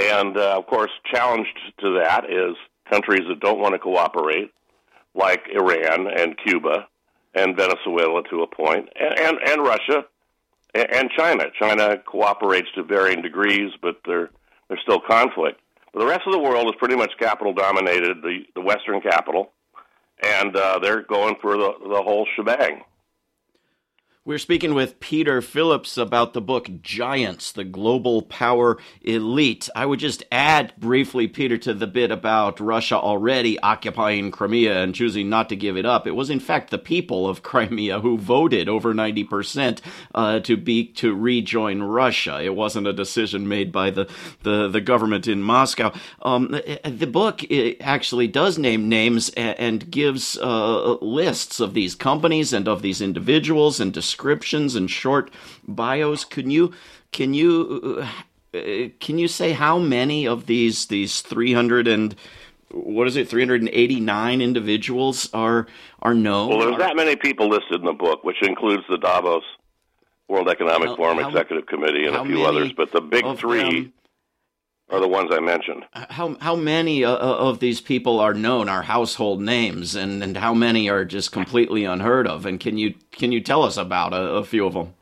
And, 0.00 0.36
uh, 0.36 0.56
of 0.56 0.66
course, 0.66 0.90
challenged 1.12 1.58
to 1.80 1.98
that 1.98 2.24
is 2.30 2.56
countries 2.90 3.22
that 3.28 3.40
don't 3.40 3.60
want 3.60 3.74
to 3.74 3.78
cooperate, 3.78 4.52
like 5.14 5.42
Iran 5.52 6.06
and 6.06 6.36
Cuba, 6.38 6.86
and 7.34 7.56
Venezuela 7.56 8.22
to 8.30 8.42
a 8.42 8.46
point, 8.46 8.88
and 8.98 9.18
and, 9.18 9.38
and 9.46 9.62
Russia 9.62 10.04
and 10.74 11.10
China. 11.16 11.44
China 11.58 11.98
cooperates 11.98 12.68
to 12.74 12.82
varying 12.82 13.22
degrees, 13.22 13.72
but 13.82 13.96
there 14.06 14.30
there's 14.68 14.80
still 14.82 15.00
conflict. 15.00 15.60
But 15.92 16.00
the 16.00 16.06
rest 16.06 16.22
of 16.26 16.32
the 16.32 16.38
world 16.38 16.66
is 16.66 16.74
pretty 16.78 16.96
much 16.96 17.12
capital 17.18 17.52
dominated, 17.52 18.22
the 18.22 18.44
the 18.54 18.60
Western 18.60 19.00
capital, 19.00 19.52
and 20.22 20.56
uh, 20.56 20.78
they're 20.80 21.02
going 21.02 21.36
for 21.40 21.56
the 21.56 21.72
the 21.88 22.02
whole 22.02 22.26
shebang. 22.36 22.82
We're 24.30 24.38
speaking 24.38 24.74
with 24.74 25.00
Peter 25.00 25.42
Phillips 25.42 25.98
about 25.98 26.34
the 26.34 26.40
book 26.40 26.70
Giants, 26.82 27.50
the 27.50 27.64
Global 27.64 28.22
Power 28.22 28.78
Elite. 29.02 29.68
I 29.74 29.84
would 29.84 29.98
just 29.98 30.22
add 30.30 30.72
briefly, 30.78 31.26
Peter, 31.26 31.58
to 31.58 31.74
the 31.74 31.88
bit 31.88 32.12
about 32.12 32.60
Russia 32.60 32.94
already 32.94 33.58
occupying 33.58 34.30
Crimea 34.30 34.84
and 34.84 34.94
choosing 34.94 35.28
not 35.28 35.48
to 35.48 35.56
give 35.56 35.76
it 35.76 35.84
up. 35.84 36.06
It 36.06 36.14
was, 36.14 36.30
in 36.30 36.38
fact, 36.38 36.70
the 36.70 36.78
people 36.78 37.28
of 37.28 37.42
Crimea 37.50 37.98
who 37.98 38.18
voted 38.18 38.68
over 38.68 38.94
90% 38.94 39.80
uh, 40.14 40.38
to 40.38 40.56
be 40.56 40.86
to 40.92 41.12
rejoin 41.12 41.82
Russia. 41.82 42.40
It 42.40 42.54
wasn't 42.54 42.86
a 42.86 42.92
decision 42.92 43.48
made 43.48 43.72
by 43.72 43.90
the, 43.90 44.08
the, 44.44 44.68
the 44.68 44.80
government 44.80 45.26
in 45.26 45.42
Moscow. 45.42 45.92
Um, 46.22 46.56
the 46.84 47.10
book 47.10 47.40
actually 47.80 48.28
does 48.28 48.58
name 48.58 48.88
names 48.88 49.30
and, 49.30 49.58
and 49.58 49.90
gives 49.90 50.38
uh, 50.38 50.98
lists 51.00 51.58
of 51.58 51.74
these 51.74 51.96
companies 51.96 52.52
and 52.52 52.68
of 52.68 52.82
these 52.82 53.00
individuals 53.00 53.80
and 53.80 53.92
descriptions 54.20 54.74
and 54.74 54.90
short 54.90 55.30
bios. 55.66 56.24
Can 56.24 56.50
you 56.50 56.72
can 57.10 57.32
you 57.32 58.04
uh, 58.54 58.58
can 59.00 59.18
you 59.18 59.28
say 59.28 59.52
how 59.52 59.78
many 59.78 60.26
of 60.26 60.46
these 60.46 60.86
these 60.86 61.22
300 61.22 61.88
and 61.88 62.14
what 62.70 63.08
is 63.08 63.16
it 63.16 63.28
389 63.28 64.40
individuals 64.40 65.30
are 65.32 65.66
are 66.02 66.14
known? 66.14 66.50
Well, 66.50 66.58
there's 66.60 66.78
that 66.78 66.96
many 66.96 67.16
people 67.16 67.48
listed 67.48 67.80
in 67.80 67.86
the 67.86 67.92
book, 67.92 68.22
which 68.22 68.42
includes 68.42 68.84
the 68.88 68.98
Davos 68.98 69.42
World 70.28 70.48
Economic 70.48 70.90
how, 70.90 70.96
Forum 70.96 71.18
how, 71.18 71.28
Executive 71.28 71.66
Committee 71.66 72.06
and 72.06 72.14
a 72.14 72.24
few 72.24 72.44
others, 72.44 72.72
but 72.72 72.92
the 72.92 73.00
big 73.00 73.24
three 73.38 73.90
are 74.90 75.00
the 75.00 75.08
ones 75.08 75.30
I 75.32 75.40
mentioned. 75.40 75.84
How 75.92 76.36
how 76.40 76.56
many 76.56 77.04
uh, 77.04 77.12
uh, 77.12 77.16
of 77.16 77.60
these 77.60 77.80
people 77.80 78.18
are 78.20 78.34
known, 78.34 78.68
are 78.68 78.82
household 78.82 79.40
names, 79.40 79.94
and, 79.94 80.22
and 80.22 80.36
how 80.36 80.54
many 80.54 80.88
are 80.88 81.04
just 81.04 81.32
completely 81.32 81.84
unheard 81.84 82.26
of? 82.26 82.46
And 82.46 82.58
can 82.58 82.76
you 82.76 82.94
can 83.12 83.32
you 83.32 83.40
tell 83.40 83.62
us 83.62 83.76
about 83.76 84.12
a, 84.12 84.22
a 84.34 84.44
few 84.44 84.66
of 84.66 84.74
them? 84.74 84.94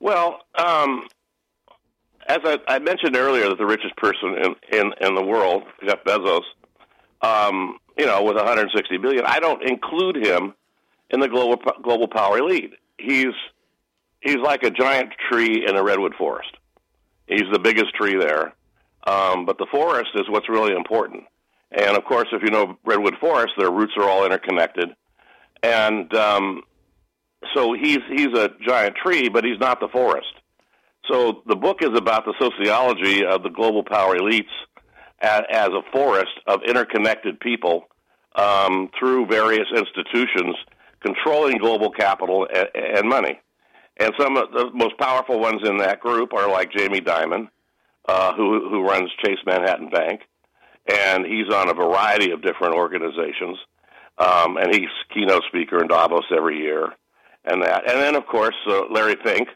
Well, 0.00 0.40
um, 0.56 1.08
as 2.28 2.38
I, 2.44 2.58
I, 2.68 2.78
mentioned 2.78 3.16
earlier, 3.16 3.48
that 3.48 3.58
the 3.58 3.66
richest 3.66 3.96
person 3.96 4.36
in, 4.36 4.54
in, 4.78 4.92
in 5.00 5.14
the 5.16 5.24
world, 5.24 5.64
Jeff 5.84 6.04
Bezos, 6.04 6.42
um, 7.22 7.78
you 7.96 8.06
know, 8.06 8.22
with 8.22 8.36
160 8.36 8.98
billion, 8.98 9.24
I 9.24 9.40
don't 9.40 9.62
include 9.68 10.24
him 10.24 10.54
in 11.10 11.20
the 11.20 11.28
global 11.28 11.56
global 11.82 12.06
power 12.06 12.38
elite. 12.38 12.74
He's 12.98 13.34
he's 14.20 14.36
like 14.36 14.62
a 14.62 14.70
giant 14.70 15.14
tree 15.30 15.64
in 15.66 15.76
a 15.76 15.82
redwood 15.82 16.14
forest. 16.14 16.50
He's 17.26 17.44
the 17.52 17.58
biggest 17.58 17.94
tree 17.94 18.16
there, 18.18 18.54
um, 19.06 19.46
but 19.46 19.58
the 19.58 19.66
forest 19.70 20.10
is 20.14 20.28
what's 20.28 20.48
really 20.48 20.74
important. 20.74 21.24
And 21.70 21.96
of 21.96 22.04
course, 22.04 22.28
if 22.32 22.42
you 22.42 22.50
know 22.50 22.78
redwood 22.84 23.14
forest, 23.20 23.52
their 23.58 23.70
roots 23.70 23.92
are 23.96 24.08
all 24.08 24.24
interconnected, 24.24 24.88
and 25.62 26.12
um, 26.14 26.62
so 27.54 27.74
he's 27.74 28.00
he's 28.08 28.36
a 28.36 28.50
giant 28.66 28.96
tree, 28.96 29.28
but 29.28 29.44
he's 29.44 29.58
not 29.60 29.80
the 29.80 29.88
forest. 29.88 30.32
So 31.10 31.42
the 31.46 31.56
book 31.56 31.82
is 31.82 31.96
about 31.96 32.24
the 32.24 32.34
sociology 32.38 33.24
of 33.24 33.42
the 33.42 33.48
global 33.48 33.82
power 33.82 34.16
elites 34.16 34.50
as, 35.20 35.42
as 35.50 35.68
a 35.68 35.82
forest 35.92 36.32
of 36.46 36.60
interconnected 36.66 37.40
people 37.40 37.84
um, 38.34 38.90
through 38.98 39.26
various 39.26 39.66
institutions 39.74 40.56
controlling 41.00 41.58
global 41.58 41.90
capital 41.90 42.46
and, 42.52 42.68
and 42.74 43.08
money. 43.08 43.40
And 43.98 44.12
some 44.18 44.36
of 44.36 44.50
the 44.52 44.70
most 44.74 44.96
powerful 44.98 45.40
ones 45.40 45.60
in 45.64 45.78
that 45.78 46.00
group 46.00 46.32
are 46.32 46.48
like 46.50 46.72
Jamie 46.72 47.00
Dimon, 47.00 47.48
uh, 48.08 48.32
who 48.34 48.68
who 48.70 48.82
runs 48.82 49.10
Chase 49.24 49.38
Manhattan 49.44 49.90
Bank, 49.90 50.22
and 50.90 51.26
he's 51.26 51.52
on 51.52 51.68
a 51.68 51.74
variety 51.74 52.30
of 52.30 52.42
different 52.42 52.74
organizations, 52.74 53.58
um, 54.16 54.56
and 54.56 54.74
he's 54.74 54.88
keynote 55.12 55.44
speaker 55.48 55.80
in 55.80 55.88
Davos 55.88 56.24
every 56.34 56.58
year, 56.58 56.88
and 57.44 57.62
that. 57.62 57.88
And 57.88 58.00
then 58.00 58.16
of 58.16 58.26
course 58.26 58.56
uh, 58.66 58.86
Larry 58.90 59.16
Fink, 59.22 59.48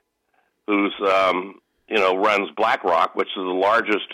who's 0.66 0.94
um, 1.00 1.60
you 1.88 1.96
know 1.96 2.16
runs 2.16 2.50
BlackRock, 2.54 3.16
which 3.16 3.28
is 3.28 3.36
the 3.36 3.42
largest 3.42 4.08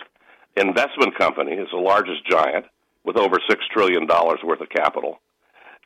investment 0.56 1.18
company. 1.18 1.52
It's 1.52 1.72
the 1.72 1.78
largest 1.78 2.24
giant 2.30 2.66
with 3.04 3.16
over 3.16 3.38
six 3.48 3.64
trillion 3.72 4.06
dollars 4.06 4.38
worth 4.44 4.60
of 4.60 4.68
capital, 4.68 5.20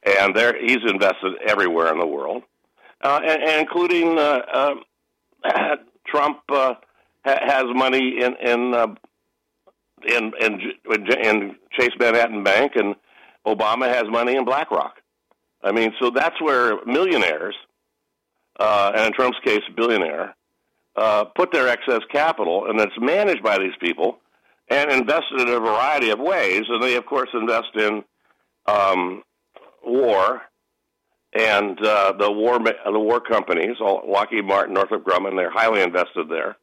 and 0.05 0.37
there 0.37 0.55
he's 0.61 0.85
invested 0.87 1.37
everywhere 1.47 1.91
in 1.91 1.99
the 1.99 2.07
world, 2.07 2.43
uh, 3.01 3.21
and, 3.25 3.43
and 3.43 3.61
including 3.63 4.19
uh, 4.19 4.75
uh, 5.45 5.77
Trump 6.07 6.41
uh, 6.51 6.75
ha- 7.25 7.41
has 7.43 7.65
money 7.75 8.19
in 8.21 8.35
in, 8.37 8.75
uh, 8.75 8.95
in 10.07 10.33
in 10.41 10.73
in 11.23 11.57
Chase 11.79 11.93
Manhattan 11.99 12.43
Bank, 12.45 12.73
and 12.77 12.95
Obama 13.47 13.89
has 13.89 14.05
money 14.09 14.37
in 14.37 14.45
BlackRock. 14.45 14.95
I 15.63 15.73
mean, 15.73 15.93
so 16.01 16.11
that's 16.11 16.41
where 16.41 16.85
millionaires, 16.85 17.55
uh, 18.59 18.93
and 18.95 19.07
in 19.07 19.13
Trump's 19.13 19.39
case, 19.45 19.63
billionaire, 19.77 20.35
uh, 20.97 21.25
put 21.25 21.53
their 21.53 21.69
excess 21.69 22.01
capital, 22.11 22.69
and 22.69 22.81
it's 22.81 22.99
managed 23.01 23.43
by 23.43 23.59
these 23.59 23.77
people 23.81 24.19
and 24.69 24.91
invested 24.91 25.41
in 25.41 25.49
a 25.49 25.61
variety 25.61 26.11
of 26.11 26.19
ways. 26.19 26.65
And 26.69 26.83
they, 26.83 26.97
of 26.97 27.07
course, 27.07 27.29
invest 27.35 27.75
in 27.77 28.05
um, 28.67 29.23
war 29.85 30.43
and 31.35 31.79
uh, 31.85 32.13
the 32.19 32.31
war 32.31 32.59
the 32.59 33.01
war 33.01 33.21
companies, 33.21 33.77
Lockheed 33.81 34.45
Martin, 34.45 34.75
Northrop 34.75 35.05
Grumman. 35.05 35.37
They're 35.37 35.51
highly 35.51 35.83
invested 35.83 36.29
there. 36.29 36.57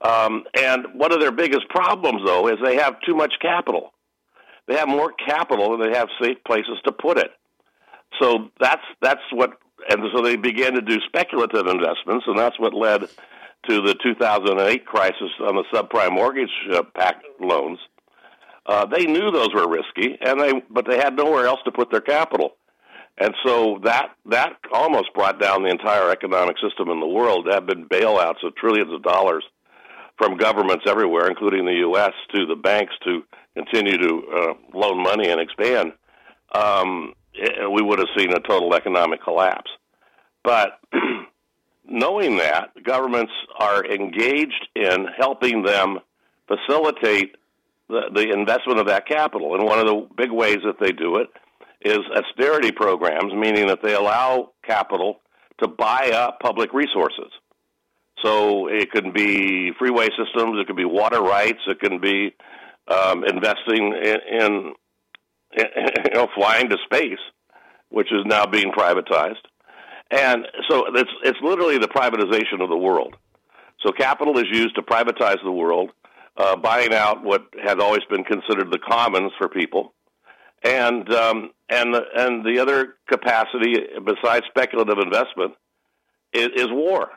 Um, 0.00 0.44
and 0.54 0.86
one 0.94 1.12
of 1.12 1.20
their 1.20 1.32
biggest 1.32 1.68
problems, 1.68 2.22
though, 2.24 2.48
is 2.48 2.54
they 2.64 2.76
have 2.76 3.00
too 3.06 3.14
much 3.14 3.34
capital. 3.40 3.92
They 4.66 4.76
have 4.76 4.88
more 4.88 5.12
capital 5.12 5.76
than 5.76 5.90
they 5.90 5.98
have 5.98 6.08
safe 6.22 6.38
places 6.46 6.78
to 6.84 6.92
put 6.92 7.18
it. 7.18 7.30
So 8.20 8.50
that's 8.60 8.82
that's 9.00 9.20
what, 9.32 9.50
and 9.88 10.02
so 10.14 10.22
they 10.22 10.36
began 10.36 10.74
to 10.74 10.80
do 10.80 10.98
speculative 11.06 11.66
investments, 11.66 12.24
and 12.26 12.38
that's 12.38 12.58
what 12.58 12.74
led 12.74 13.02
to 13.68 13.82
the 13.82 13.94
2008 14.02 14.86
crisis 14.86 15.30
on 15.40 15.56
the 15.56 15.64
subprime 15.72 16.12
mortgage 16.12 16.50
uh, 16.72 16.82
pack 16.94 17.22
loans. 17.40 17.78
Uh, 18.66 18.86
they 18.86 19.04
knew 19.04 19.30
those 19.30 19.52
were 19.54 19.68
risky, 19.68 20.16
and 20.20 20.40
they 20.40 20.52
but 20.70 20.86
they 20.88 20.96
had 20.96 21.16
nowhere 21.16 21.46
else 21.46 21.60
to 21.64 21.72
put 21.72 21.90
their 21.90 22.00
capital, 22.00 22.56
and 23.18 23.34
so 23.44 23.80
that 23.84 24.10
that 24.26 24.56
almost 24.72 25.12
brought 25.14 25.40
down 25.40 25.62
the 25.62 25.70
entire 25.70 26.10
economic 26.10 26.56
system 26.58 26.90
in 26.90 27.00
the 27.00 27.06
world. 27.06 27.46
There 27.46 27.54
have 27.54 27.66
been 27.66 27.88
bailouts 27.88 28.44
of 28.44 28.54
trillions 28.56 28.92
of 28.92 29.02
dollars 29.02 29.44
from 30.20 30.36
governments 30.36 30.84
everywhere, 30.86 31.28
including 31.28 31.64
the 31.64 31.76
U.S., 31.88 32.12
to 32.34 32.44
the 32.44 32.54
banks 32.54 32.92
to 33.04 33.22
continue 33.56 33.96
to 33.96 34.22
uh, 34.36 34.52
loan 34.74 35.02
money 35.02 35.30
and 35.30 35.40
expand. 35.40 35.92
Um, 36.54 37.14
we 37.72 37.80
would 37.80 37.98
have 37.98 38.08
seen 38.16 38.32
a 38.32 38.40
total 38.40 38.74
economic 38.74 39.22
collapse. 39.24 39.70
But 40.44 40.78
knowing 41.88 42.36
that, 42.36 42.70
governments 42.84 43.32
are 43.58 43.82
engaged 43.84 44.68
in 44.76 45.06
helping 45.18 45.62
them 45.62 46.00
facilitate 46.46 47.36
the, 47.88 48.10
the 48.14 48.30
investment 48.30 48.78
of 48.78 48.88
that 48.88 49.06
capital. 49.08 49.54
And 49.54 49.64
one 49.64 49.78
of 49.78 49.86
the 49.86 50.06
big 50.16 50.30
ways 50.30 50.58
that 50.64 50.78
they 50.78 50.92
do 50.92 51.16
it 51.16 51.28
is 51.80 52.00
austerity 52.14 52.72
programs, 52.72 53.32
meaning 53.32 53.68
that 53.68 53.82
they 53.82 53.94
allow 53.94 54.50
capital 54.62 55.20
to 55.62 55.68
buy 55.68 56.10
up 56.14 56.40
public 56.40 56.74
resources. 56.74 57.32
So 58.22 58.68
it 58.68 58.90
can 58.92 59.12
be 59.12 59.72
freeway 59.78 60.08
systems, 60.10 60.60
it 60.60 60.66
can 60.66 60.76
be 60.76 60.84
water 60.84 61.20
rights, 61.20 61.60
it 61.66 61.80
can 61.80 62.00
be 62.00 62.34
um, 62.88 63.24
investing 63.24 63.94
in, 63.94 64.16
in, 64.28 64.74
in 65.52 65.64
you 66.04 66.14
know 66.14 66.28
flying 66.34 66.68
to 66.68 66.76
space, 66.84 67.18
which 67.88 68.12
is 68.12 68.22
now 68.26 68.46
being 68.46 68.72
privatized. 68.72 69.44
And 70.10 70.46
so 70.68 70.86
it's 70.94 71.10
it's 71.24 71.38
literally 71.42 71.78
the 71.78 71.88
privatization 71.88 72.60
of 72.62 72.68
the 72.68 72.76
world. 72.76 73.16
So 73.84 73.92
capital 73.92 74.36
is 74.38 74.46
used 74.52 74.74
to 74.74 74.82
privatize 74.82 75.42
the 75.42 75.52
world, 75.52 75.90
uh, 76.36 76.56
buying 76.56 76.92
out 76.92 77.22
what 77.22 77.44
had 77.62 77.80
always 77.80 78.04
been 78.10 78.24
considered 78.24 78.70
the 78.70 78.78
commons 78.78 79.32
for 79.38 79.48
people, 79.48 79.94
and 80.62 81.10
um, 81.14 81.50
and 81.68 81.94
the, 81.94 82.02
and 82.16 82.44
the 82.44 82.58
other 82.60 82.96
capacity 83.08 83.76
besides 84.04 84.44
speculative 84.48 84.98
investment 84.98 85.54
is, 86.32 86.48
is 86.56 86.68
war. 86.70 87.08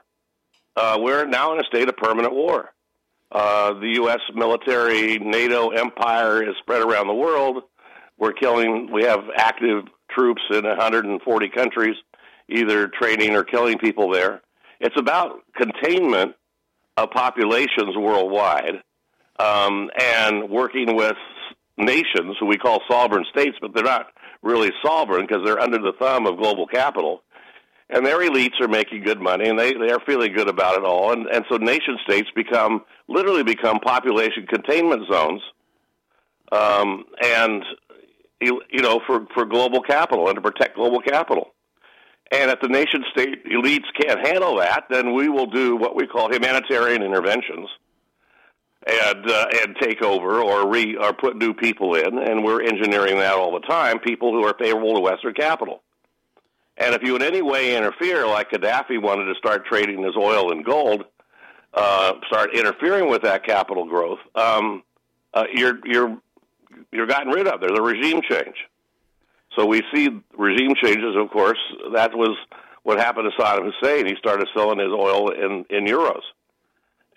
Uh, 0.75 0.97
we're 0.99 1.25
now 1.25 1.53
in 1.53 1.59
a 1.59 1.63
state 1.65 1.87
of 1.87 1.97
permanent 1.97 2.33
war. 2.33 2.71
Uh, 3.31 3.73
the 3.79 3.93
U.S. 3.95 4.19
military, 4.35 5.17
NATO 5.17 5.69
empire 5.69 6.47
is 6.47 6.55
spread 6.59 6.81
around 6.81 7.07
the 7.07 7.13
world. 7.13 7.63
We're 8.17 8.33
killing. 8.33 8.91
We 8.91 9.03
have 9.03 9.21
active 9.35 9.85
troops 10.09 10.41
in 10.51 10.63
140 10.63 11.49
countries 11.49 11.95
either 12.49 12.87
training 12.87 13.35
or 13.35 13.43
killing 13.43 13.77
people 13.77 14.11
there. 14.11 14.41
It's 14.79 14.97
about 14.99 15.39
containment 15.55 16.35
of 16.97 17.09
populations 17.11 17.95
worldwide 17.97 18.81
um, 19.39 19.89
and 19.99 20.49
working 20.49 20.95
with 20.95 21.15
nations 21.77 22.35
who 22.39 22.45
we 22.45 22.57
call 22.57 22.81
sovereign 22.89 23.25
states, 23.31 23.57
but 23.61 23.73
they're 23.73 23.83
not 23.83 24.07
really 24.41 24.71
sovereign 24.85 25.25
because 25.25 25.43
they're 25.45 25.59
under 25.59 25.79
the 25.79 25.93
thumb 25.97 26.27
of 26.27 26.37
global 26.37 26.67
capital. 26.67 27.23
And 27.89 28.05
their 28.05 28.19
elites 28.19 28.59
are 28.61 28.67
making 28.67 29.03
good 29.03 29.21
money, 29.21 29.49
and 29.49 29.59
they, 29.59 29.73
they 29.73 29.91
are 29.91 29.99
feeling 30.05 30.33
good 30.33 30.47
about 30.47 30.77
it 30.77 30.83
all. 30.83 31.11
And, 31.11 31.27
and 31.27 31.45
so 31.49 31.57
nation 31.57 31.97
states 32.03 32.29
become 32.35 32.83
literally 33.07 33.43
become 33.43 33.79
population 33.79 34.47
containment 34.47 35.03
zones, 35.11 35.41
um, 36.51 37.03
and 37.23 37.63
you, 38.39 38.61
know 38.71 39.01
for 39.05 39.25
for 39.33 39.45
global 39.45 39.81
capital 39.81 40.27
and 40.27 40.35
to 40.35 40.41
protect 40.41 40.75
global 40.75 41.01
capital. 41.01 41.53
And 42.31 42.49
if 42.49 42.59
the 42.61 42.67
nation 42.67 43.03
state 43.11 43.45
elites 43.45 43.85
can't 43.99 44.25
handle 44.25 44.57
that, 44.57 44.85
then 44.89 45.13
we 45.13 45.29
will 45.29 45.45
do 45.45 45.75
what 45.75 45.95
we 45.95 46.07
call 46.07 46.33
humanitarian 46.33 47.03
interventions 47.03 47.69
and 48.85 49.29
uh, 49.29 49.45
and 49.61 49.75
take 49.81 50.01
over 50.01 50.41
or 50.41 50.69
re 50.69 50.95
or 50.95 51.13
put 51.13 51.37
new 51.37 51.53
people 51.53 51.95
in, 51.95 52.17
and 52.17 52.43
we're 52.43 52.61
engineering 52.61 53.17
that 53.19 53.35
all 53.35 53.53
the 53.53 53.65
time. 53.67 53.99
People 53.99 54.31
who 54.31 54.45
are 54.45 54.55
favorable 54.57 54.95
to 54.95 55.01
Western 55.01 55.33
capital. 55.33 55.81
And 56.77 56.95
if 56.95 57.03
you 57.03 57.15
in 57.15 57.21
any 57.21 57.41
way 57.41 57.75
interfere, 57.75 58.25
like 58.25 58.51
Gaddafi 58.51 59.01
wanted 59.01 59.25
to 59.25 59.35
start 59.35 59.65
trading 59.65 60.03
his 60.03 60.15
oil 60.17 60.51
and 60.51 60.65
gold, 60.65 61.05
uh, 61.73 62.13
start 62.27 62.55
interfering 62.55 63.09
with 63.09 63.21
that 63.23 63.45
capital 63.45 63.85
growth, 63.85 64.19
um, 64.35 64.83
uh, 65.33 65.45
you're 65.53 65.79
you're 65.85 66.17
you're 66.91 67.07
gotten 67.07 67.31
rid 67.31 67.47
of. 67.47 67.61
There's 67.61 67.77
a 67.77 67.81
regime 67.81 68.21
change. 68.27 68.55
So 69.55 69.65
we 69.65 69.83
see 69.93 70.09
regime 70.35 70.73
changes, 70.81 71.15
of 71.15 71.29
course. 71.29 71.59
That 71.93 72.15
was 72.15 72.35
what 72.83 72.99
happened 72.99 73.31
to 73.31 73.41
Saddam 73.41 73.71
Hussein. 73.71 74.05
He 74.05 74.15
started 74.15 74.47
selling 74.55 74.79
his 74.79 74.89
oil 74.89 75.29
in, 75.29 75.65
in 75.69 75.85
euros. 75.85 76.21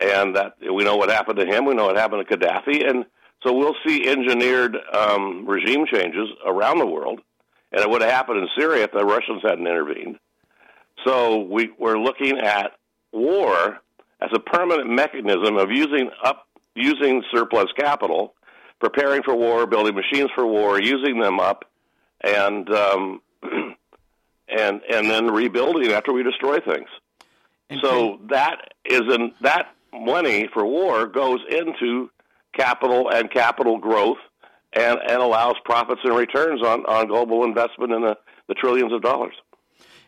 And 0.00 0.36
that 0.36 0.56
we 0.60 0.84
know 0.84 0.96
what 0.96 1.10
happened 1.10 1.38
to 1.38 1.46
him. 1.46 1.64
We 1.64 1.74
know 1.74 1.86
what 1.86 1.96
happened 1.96 2.26
to 2.28 2.36
Gaddafi. 2.36 2.88
And 2.88 3.06
so 3.42 3.52
we'll 3.54 3.76
see 3.86 4.06
engineered 4.06 4.76
um, 4.92 5.46
regime 5.46 5.86
changes 5.90 6.28
around 6.44 6.78
the 6.78 6.86
world. 6.86 7.20
And 7.72 7.80
it 7.80 7.90
would 7.90 8.02
have 8.02 8.10
happened 8.10 8.38
in 8.38 8.48
Syria 8.56 8.84
if 8.84 8.92
the 8.92 9.04
Russians 9.04 9.42
hadn't 9.42 9.66
intervened. 9.66 10.18
So 11.04 11.40
we, 11.40 11.70
we're 11.78 11.98
looking 11.98 12.38
at 12.38 12.72
war 13.12 13.78
as 14.20 14.30
a 14.34 14.38
permanent 14.38 14.88
mechanism 14.88 15.56
of 15.56 15.70
using 15.70 16.10
up 16.24 16.46
using 16.74 17.22
surplus 17.32 17.72
capital, 17.76 18.34
preparing 18.80 19.22
for 19.22 19.34
war, 19.34 19.66
building 19.66 19.94
machines 19.94 20.30
for 20.34 20.46
war, 20.46 20.80
using 20.80 21.18
them 21.20 21.40
up, 21.40 21.64
and 22.22 22.68
um, 22.70 23.20
and 23.42 24.80
and 24.90 25.10
then 25.10 25.30
rebuilding 25.30 25.92
after 25.92 26.12
we 26.12 26.22
destroy 26.22 26.60
things. 26.60 26.88
And 27.68 27.80
so 27.82 28.20
that 28.30 28.72
is 28.84 29.02
in 29.12 29.32
that 29.40 29.74
money 29.92 30.48
for 30.52 30.64
war 30.64 31.06
goes 31.06 31.40
into 31.50 32.10
capital 32.52 33.10
and 33.10 33.30
capital 33.30 33.78
growth 33.78 34.18
and, 34.72 34.98
and 35.08 35.22
allows 35.22 35.54
profits 35.64 36.00
and 36.04 36.16
returns 36.16 36.62
on, 36.62 36.84
on 36.86 37.08
global 37.08 37.44
investment 37.44 37.92
in 37.92 38.02
the, 38.02 38.16
the 38.48 38.54
trillions 38.54 38.92
of 38.92 39.02
dollars. 39.02 39.34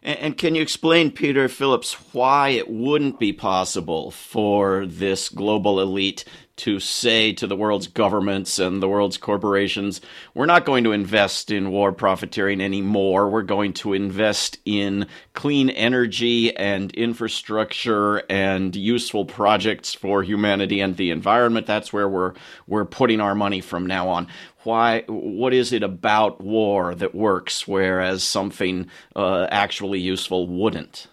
And, 0.02 0.18
and 0.18 0.38
can 0.38 0.54
you 0.54 0.62
explain, 0.62 1.10
Peter 1.10 1.48
Phillips, 1.48 1.94
why 2.12 2.50
it 2.50 2.70
wouldn't 2.70 3.18
be 3.18 3.32
possible 3.32 4.10
for 4.10 4.86
this 4.86 5.28
global 5.28 5.80
elite 5.80 6.24
to 6.58 6.78
say 6.78 7.32
to 7.32 7.46
the 7.46 7.56
world's 7.56 7.88
governments 7.88 8.58
and 8.58 8.82
the 8.82 8.88
world's 8.88 9.16
corporations, 9.16 10.00
we're 10.34 10.46
not 10.46 10.64
going 10.64 10.84
to 10.84 10.92
invest 10.92 11.50
in 11.50 11.70
war 11.70 11.92
profiteering 11.92 12.60
anymore. 12.60 13.28
We're 13.28 13.42
going 13.42 13.72
to 13.74 13.94
invest 13.94 14.58
in 14.64 15.06
clean 15.32 15.70
energy 15.70 16.54
and 16.56 16.92
infrastructure 16.92 18.18
and 18.30 18.74
useful 18.76 19.24
projects 19.24 19.94
for 19.94 20.22
humanity 20.22 20.80
and 20.80 20.96
the 20.96 21.10
environment. 21.10 21.66
That's 21.66 21.92
where 21.92 22.08
we're 22.08 22.34
we're 22.66 22.84
putting 22.84 23.20
our 23.20 23.34
money 23.34 23.60
from 23.60 23.86
now 23.86 24.08
on. 24.08 24.28
Why? 24.64 25.04
What 25.06 25.54
is 25.54 25.72
it 25.72 25.82
about 25.82 26.40
war 26.40 26.94
that 26.94 27.14
works, 27.14 27.66
whereas 27.66 28.22
something 28.22 28.88
uh, 29.16 29.46
actually 29.50 30.00
useful 30.00 30.46
wouldn't? 30.46 31.06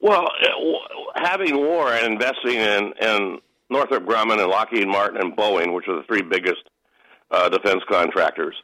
Well, 0.00 0.26
uh, 0.26 1.20
having 1.20 1.56
war 1.56 1.92
and 1.92 2.14
investing 2.14 2.54
in, 2.54 2.92
in 3.00 3.38
Northrop 3.70 4.04
Grumman 4.04 4.40
and 4.40 4.50
Lockheed 4.50 4.88
Martin 4.88 5.20
and 5.20 5.36
Boeing, 5.36 5.74
which 5.74 5.88
are 5.88 5.96
the 5.96 6.04
three 6.04 6.22
biggest 6.22 6.62
uh, 7.30 7.48
defense 7.48 7.82
contractors, 7.90 8.54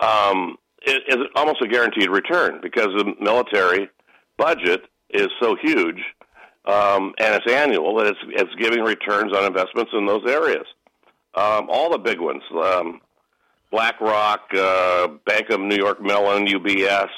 um, 0.00 0.56
is, 0.86 0.98
is 1.08 1.18
almost 1.36 1.62
a 1.62 1.68
guaranteed 1.68 2.10
return 2.10 2.60
because 2.62 2.88
the 2.96 3.14
military 3.20 3.88
budget 4.36 4.82
is 5.10 5.28
so 5.40 5.56
huge 5.62 6.02
um, 6.68 7.14
and 7.18 7.34
it's 7.34 7.50
annual 7.50 7.96
that 7.96 8.08
it's, 8.08 8.18
it's 8.28 8.54
giving 8.56 8.82
returns 8.84 9.32
on 9.34 9.44
investments 9.44 9.90
in 9.94 10.06
those 10.06 10.24
areas. 10.28 10.66
Um, 11.34 11.68
all 11.70 11.90
the 11.90 11.98
big 11.98 12.20
ones, 12.20 12.42
um, 12.52 13.00
BlackRock, 13.70 14.42
uh, 14.54 15.08
Bank 15.24 15.48
of 15.50 15.60
New 15.60 15.76
York 15.76 16.02
Mellon, 16.02 16.46
UBS, 16.46 17.08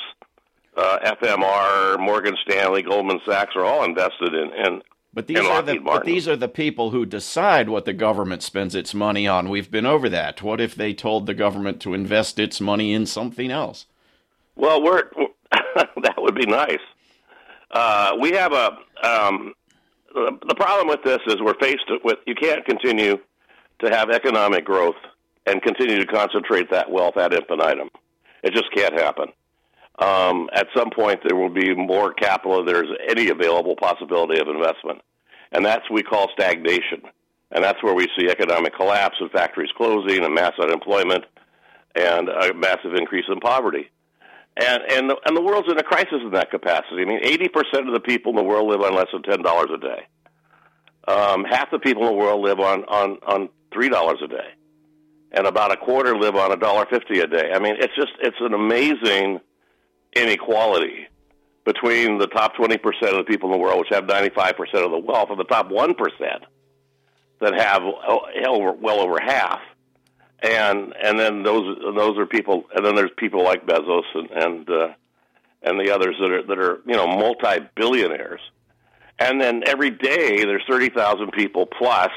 uh, 0.77 0.99
FMR, 1.21 1.99
Morgan 1.99 2.37
Stanley, 2.49 2.83
Goldman 2.83 3.21
Sachs 3.27 3.57
are 3.57 3.65
all 3.65 3.85
invested 3.85 4.35
in, 4.35 4.53
in 4.53 4.83
but 5.13 5.27
these 5.27 5.39
are 5.39 5.63
the 5.63 5.79
but 5.79 6.05
these 6.05 6.29
are 6.29 6.37
the 6.37 6.49
people 6.49 6.91
who 6.91 7.05
decide 7.05 7.69
what 7.69 7.85
the 7.85 7.93
government 7.93 8.43
spends 8.43 8.75
its 8.75 8.95
money 8.95 9.27
on. 9.27 9.49
We've 9.49 9.71
been 9.71 9.87
over 9.87 10.09
that. 10.09 10.43
What 10.43 10.61
if 10.61 10.75
they 10.75 10.95
told 10.95 11.27
the 11.27 11.35
government 11.35 11.81
to 11.83 11.95
invest 11.95 12.39
its 12.39 12.61
money 12.61 12.93
in 12.93 13.07
something 13.07 13.51
else? 13.51 13.87
Well, 14.55 14.83
we're 14.83 15.11
that 15.53 16.15
would 16.19 16.37
be 16.37 16.47
nice. 16.47 16.79
Uh, 17.73 18.17
we 18.21 18.33
have 18.33 18.53
a 18.53 18.79
um, 19.03 19.55
the 20.15 20.55
problem 20.57 20.89
with 20.89 21.03
this 21.03 21.21
is 21.27 21.41
we're 21.41 21.59
faced 21.61 21.91
with 22.05 22.19
you 22.27 22.35
can't 22.35 22.65
continue 22.65 23.19
to 23.81 23.91
have 23.91 24.11
economic 24.11 24.65
growth 24.65 24.97
and 25.47 25.63
continue 25.63 25.99
to 25.99 26.07
concentrate 26.07 26.71
that 26.71 26.91
wealth 26.91 27.17
ad 27.17 27.33
infinitum. 27.33 27.89
It 28.43 28.53
just 28.53 28.73
can't 28.75 28.95
happen. 28.95 29.29
Um, 30.01 30.49
at 30.55 30.67
some 30.75 30.91
point, 30.91 31.21
there 31.27 31.37
will 31.37 31.51
be 31.51 31.75
more 31.75 32.13
capital. 32.15 32.65
There's 32.65 32.89
any 33.09 33.29
available 33.29 33.77
possibility 33.77 34.41
of 34.41 34.49
investment, 34.49 35.03
and 35.53 35.65
that's 35.65 35.89
what 35.91 35.97
we 35.97 36.03
call 36.03 36.29
stagnation. 36.33 37.03
And 37.53 37.65
that's 37.65 37.83
where 37.83 37.95
we 37.95 38.07
see 38.17 38.31
economic 38.31 38.75
collapse 38.77 39.17
and 39.21 39.31
factories 39.31 39.71
closing 39.77 40.25
and 40.25 40.35
mass 40.35 40.53
unemployment 40.61 41.25
and 41.97 42.29
a 42.29 42.55
massive 42.55 42.95
increase 42.95 43.25
in 43.29 43.41
poverty. 43.41 43.91
And 44.57 44.83
and 44.91 45.11
the, 45.11 45.17
and 45.27 45.37
the 45.37 45.43
world's 45.43 45.71
in 45.71 45.79
a 45.79 45.83
crisis 45.83 46.21
in 46.23 46.31
that 46.31 46.51
capacity. 46.51 47.03
I 47.03 47.05
mean, 47.05 47.21
eighty 47.23 47.49
percent 47.49 47.89
of 47.89 47.93
the 47.93 48.01
people 48.01 48.31
in 48.31 48.37
the 48.37 48.45
world 48.45 48.69
live 48.69 48.81
on 48.83 48.95
less 48.95 49.09
than 49.13 49.23
ten 49.23 49.43
dollars 49.43 49.71
a 49.75 49.79
day. 49.79 50.07
Um, 51.09 51.45
half 51.45 51.71
the 51.71 51.79
people 51.79 52.07
in 52.07 52.13
the 52.13 52.19
world 52.19 52.41
live 52.43 52.61
on 52.61 52.85
on 52.85 53.19
on 53.27 53.49
three 53.73 53.89
dollars 53.89 54.19
a 54.23 54.29
day, 54.29 54.49
and 55.33 55.47
about 55.47 55.73
a 55.73 55.77
quarter 55.77 56.17
live 56.17 56.37
on 56.37 56.53
a 56.53 56.57
dollar 56.57 56.87
fifty 56.87 57.21
a 57.21 57.27
day. 57.27 57.51
I 57.53 57.59
mean, 57.59 57.77
it's 57.79 57.95
just 57.97 58.13
it's 58.21 58.37
an 58.41 58.55
amazing 58.55 59.41
inequality 60.15 61.09
between 61.65 62.19
the 62.19 62.27
top 62.27 62.55
20% 62.57 62.75
of 63.03 63.17
the 63.17 63.25
people 63.25 63.49
in 63.49 63.53
the 63.53 63.63
world, 63.63 63.79
which 63.81 63.89
have 63.91 64.05
95% 64.05 64.55
of 64.75 64.91
the 64.91 64.99
wealth, 64.99 65.31
and 65.31 65.39
the 65.39 65.45
top 65.45 65.69
1% 65.69 65.95
that 67.41 67.55
have 67.55 67.83
uh, 67.83 68.73
well 68.81 69.01
over 69.01 69.19
half. 69.21 69.61
And 70.43 70.95
and 71.03 71.19
then 71.19 71.43
those 71.43 71.77
those 71.95 72.17
are 72.17 72.25
people, 72.25 72.65
and 72.75 72.85
then 72.85 72.95
there's 72.95 73.11
people 73.19 73.45
like 73.45 73.67
Bezos 73.67 74.05
and 74.15 74.31
and 74.31 74.71
uh, 74.71 74.89
and 75.63 75.79
the 75.79 75.91
others 75.95 76.17
that 76.19 76.31
are 76.31 76.43
that 76.45 76.59
are 76.59 76.81
you 76.87 76.97
know 76.97 77.07
multi 77.07 77.59
billionaires. 77.77 78.41
And 79.19 79.39
then 79.39 79.63
every 79.67 79.91
day 79.91 80.45
there's 80.45 80.63
30,000 80.67 81.31
people 81.33 81.67
plus 81.67 82.11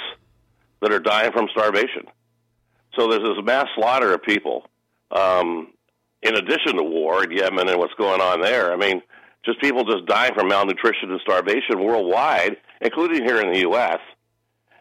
that 0.82 0.93
are 0.93 0.99
dying 0.99 1.34
from 1.34 1.49
starvation. 1.51 2.06
So 2.97 3.10
there's 3.10 3.23
this 3.23 3.43
mass 3.43 3.67
slaughter 3.75 4.13
of 4.13 4.23
people. 4.23 4.69
Um, 5.12 5.73
in 6.24 6.36
addition 6.36 6.78
to 6.78 6.84
war 6.84 7.24
in 7.24 7.32
Yemen 7.32 7.70
and 7.70 7.78
what's 7.78 7.94
going 7.96 8.22
on 8.22 8.42
there. 8.42 8.72
I 8.72 8.78
mean, 8.78 9.02
just 9.46 9.60
people 9.60 9.84
just 9.84 10.06
dying 10.06 10.34
from 10.34 10.48
malnutrition 10.48 11.12
and 11.12 11.20
starvation 11.22 11.84
worldwide, 11.84 12.58
including 12.82 13.24
here 13.26 13.42
in 13.42 13.52
the 13.52 13.60
U.S. 13.62 14.00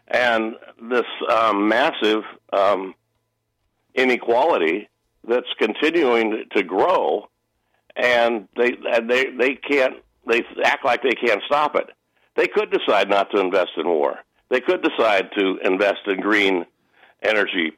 And 0.07 0.55
this 0.89 1.05
um, 1.29 1.67
massive 1.67 2.23
um, 2.53 2.95
inequality 3.93 4.89
that's 5.27 5.47
continuing 5.57 6.45
to 6.55 6.63
grow, 6.63 7.29
and 7.95 8.47
they 8.57 8.71
they 9.07 9.25
they 9.37 9.55
can't 9.55 9.95
they 10.27 10.43
act 10.63 10.85
like 10.85 11.03
they 11.03 11.11
can't 11.11 11.41
stop 11.45 11.75
it. 11.75 11.89
They 12.35 12.47
could 12.47 12.71
decide 12.71 13.09
not 13.09 13.29
to 13.31 13.39
invest 13.39 13.71
in 13.77 13.87
war. 13.87 14.19
They 14.49 14.61
could 14.61 14.81
decide 14.81 15.29
to 15.37 15.57
invest 15.63 16.07
in 16.07 16.19
green 16.19 16.65
energy 17.21 17.73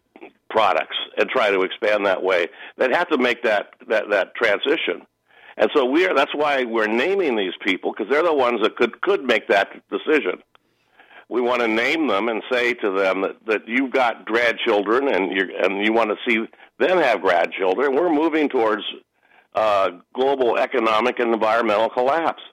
products 0.56 0.96
and 1.18 1.28
try 1.30 1.52
to 1.52 1.64
expand 1.64 2.06
that 2.06 2.24
way. 2.24 2.48
They'd 2.78 2.96
have 2.96 3.10
to 3.10 3.18
make 3.18 3.44
that 3.44 3.72
that 3.90 4.10
that 4.10 4.36
transition. 4.36 5.06
And 5.58 5.70
so 5.76 5.84
we 5.86 6.06
are. 6.06 6.16
That's 6.16 6.34
why 6.34 6.64
we're 6.64 6.88
naming 6.88 7.36
these 7.36 7.54
people 7.62 7.92
because 7.92 8.10
they're 8.10 8.24
the 8.24 8.34
ones 8.34 8.62
that 8.64 8.78
could 8.78 9.02
could 9.02 9.24
make 9.24 9.50
that 9.50 9.68
decision. 9.90 10.42
We 11.28 11.42
want 11.42 11.62
to 11.62 11.68
name 11.68 12.08
them 12.08 12.30
and 12.30 12.42
say 12.52 12.74
to 12.76 12.92
them 12.92 13.22
that, 13.24 13.36
that 13.48 13.62
you've 13.68 13.92
got 13.92 14.26
grandchildren 14.26 15.10
and 15.10 15.32
you 15.36 15.44
and 15.62 15.86
you 15.86 15.92
want 15.92 16.12
to 16.12 16.18
see 16.28 16.48
them 16.80 17.00
have 17.00 17.22
grandchildren. 17.22 17.94
We're 17.94 18.14
moving 18.14 18.48
towards 18.48 18.84
uh, 19.56 19.90
global 20.14 20.58
economic 20.58 21.20
and 21.20 21.34
environmental 21.34 21.90
collapse, 21.90 22.44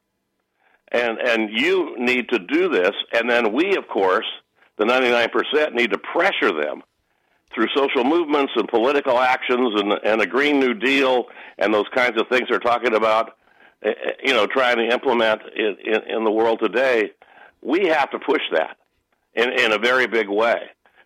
and 0.90 1.18
and 1.18 1.50
you 1.52 1.94
need 1.98 2.30
to 2.30 2.40
do 2.40 2.68
this. 2.68 2.92
And 3.12 3.30
then 3.30 3.52
we, 3.52 3.76
of 3.76 3.86
course, 3.86 4.26
the 4.76 4.86
ninety 4.86 5.10
nine 5.10 5.28
percent, 5.28 5.74
need 5.74 5.92
to 5.92 5.98
pressure 5.98 6.52
them 6.52 6.82
through 7.54 7.68
social 7.74 8.04
movements 8.04 8.52
and 8.56 8.68
political 8.68 9.18
actions 9.18 9.80
and, 9.80 9.92
and 10.04 10.20
a 10.20 10.26
Green 10.26 10.58
New 10.58 10.74
Deal 10.74 11.26
and 11.58 11.72
those 11.72 11.88
kinds 11.94 12.20
of 12.20 12.28
things 12.28 12.48
they're 12.48 12.58
talking 12.58 12.94
about, 12.94 13.36
eh, 13.82 13.90
eh, 13.90 14.10
you 14.24 14.32
know, 14.32 14.46
trying 14.46 14.76
to 14.76 14.92
implement 14.92 15.42
in, 15.54 15.76
in, 15.84 16.16
in 16.16 16.24
the 16.24 16.30
world 16.30 16.60
today, 16.62 17.12
we 17.60 17.86
have 17.86 18.10
to 18.10 18.18
push 18.18 18.42
that 18.52 18.76
in, 19.34 19.50
in 19.50 19.72
a 19.72 19.78
very 19.78 20.06
big 20.06 20.28
way. 20.28 20.60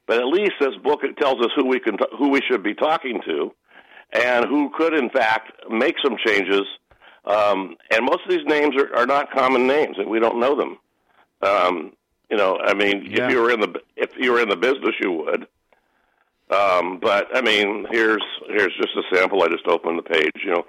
But 0.07 0.21
at 0.21 0.27
least 0.27 0.53
this 0.61 0.75
book 0.83 1.01
tells 1.19 1.45
us 1.45 1.51
who 1.57 1.67
we 1.67 1.81
can, 1.81 1.99
who 2.17 2.31
we 2.31 2.41
should 2.49 2.63
be 2.63 2.75
talking 2.75 3.21
to, 3.27 3.53
and 4.13 4.45
who 4.45 4.71
could, 4.71 4.95
in 4.95 5.11
fact, 5.11 5.53
make 5.69 5.97
some 6.03 6.17
changes. 6.25 6.63
Um, 7.25 7.77
and 7.91 8.05
most 8.05 8.21
of 8.25 8.31
these 8.31 8.47
names 8.47 8.77
are, 8.77 8.95
are 8.97 9.07
not 9.07 9.33
common 9.33 9.67
names, 9.67 9.97
and 9.99 10.09
we 10.09 10.21
don't 10.21 10.39
know 10.39 10.55
them. 10.55 10.79
Um, 11.43 11.93
you 12.31 12.37
know, 12.37 12.59
I 12.59 12.75
mean, 12.75 13.05
yeah. 13.05 13.27
if 13.27 13.33
you 13.33 13.43
were 13.43 13.51
in 13.51 13.61
the 13.61 13.81
if 13.97 14.11
you 14.17 14.33
were 14.33 14.41
in 14.41 14.49
the 14.49 14.57
business, 14.57 14.95
you 15.01 15.13
would. 15.13 15.47
Um, 16.51 16.99
but 17.01 17.27
I 17.35 17.41
mean, 17.41 17.87
here's 17.91 18.23
here's 18.49 18.75
just 18.77 18.97
a 18.97 19.15
sample. 19.15 19.43
I 19.43 19.49
just 19.49 19.67
opened 19.67 19.99
the 19.99 20.03
page. 20.03 20.31
You 20.45 20.53
know, 20.53 20.65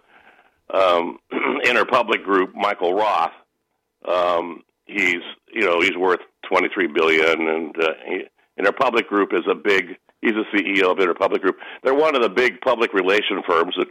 um, 0.73 1.19
Interpublic 1.65 2.23
Group, 2.23 2.55
Michael 2.55 2.93
Roth. 2.93 3.31
Um, 4.07 4.63
he's 4.85 5.21
you 5.53 5.61
know 5.61 5.81
he's 5.81 5.95
worth 5.95 6.21
23 6.49 6.87
billion, 6.87 7.47
and 7.47 7.75
uh, 7.81 7.89
he, 8.07 8.23
Interpublic 8.59 9.07
Group 9.07 9.33
is 9.33 9.43
a 9.49 9.55
big. 9.55 9.97
He's 10.21 10.33
the 10.33 10.45
CEO 10.51 10.91
of 10.91 10.97
Interpublic 10.97 11.41
Group. 11.41 11.57
They're 11.83 11.93
one 11.93 12.15
of 12.15 12.23
the 12.23 12.29
big 12.29 12.59
public 12.61 12.91
relation 12.93 13.43
firms 13.47 13.75
that 13.77 13.87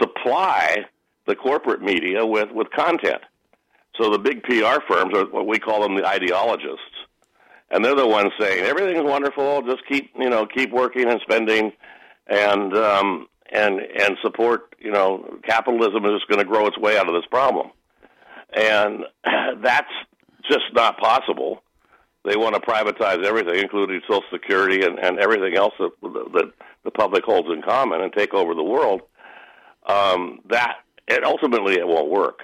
supply 0.00 0.86
the 1.26 1.36
corporate 1.36 1.82
media 1.82 2.24
with 2.24 2.48
with 2.52 2.70
content. 2.70 3.20
So 4.00 4.08
the 4.10 4.18
big 4.18 4.42
PR 4.44 4.80
firms 4.88 5.14
are 5.14 5.26
what 5.26 5.46
we 5.46 5.58
call 5.58 5.82
them 5.82 5.96
the 5.96 6.06
ideologists 6.06 6.99
and 7.70 7.84
they're 7.84 7.94
the 7.94 8.06
ones 8.06 8.32
saying 8.38 8.64
everything's 8.64 9.04
wonderful. 9.04 9.62
Just 9.62 9.86
keep 9.88 10.12
you 10.18 10.28
know 10.28 10.46
keep 10.46 10.72
working 10.72 11.08
and 11.08 11.20
spending, 11.22 11.72
and 12.26 12.76
um, 12.76 13.26
and 13.52 13.80
and 13.80 14.16
support. 14.22 14.74
You 14.78 14.90
know, 14.90 15.38
capitalism 15.44 16.04
is 16.06 16.22
going 16.28 16.38
to 16.38 16.44
grow 16.44 16.66
its 16.66 16.78
way 16.78 16.96
out 16.96 17.08
of 17.08 17.14
this 17.14 17.26
problem, 17.30 17.70
and 18.54 19.04
that's 19.62 19.92
just 20.48 20.64
not 20.72 20.98
possible. 20.98 21.62
They 22.24 22.36
want 22.36 22.54
to 22.54 22.60
privatize 22.60 23.24
everything, 23.24 23.60
including 23.60 24.02
Social 24.02 24.22
Security 24.30 24.84
and, 24.84 24.98
and 24.98 25.18
everything 25.18 25.56
else 25.56 25.72
that, 25.78 25.90
that 26.02 26.52
the 26.84 26.90
public 26.90 27.24
holds 27.24 27.48
in 27.50 27.62
common, 27.62 28.02
and 28.02 28.12
take 28.12 28.34
over 28.34 28.54
the 28.54 28.62
world. 28.62 29.02
Um, 29.86 30.40
that 30.50 30.76
it 31.08 31.24
ultimately 31.24 31.74
it 31.74 31.86
won't 31.86 32.10
work. 32.10 32.40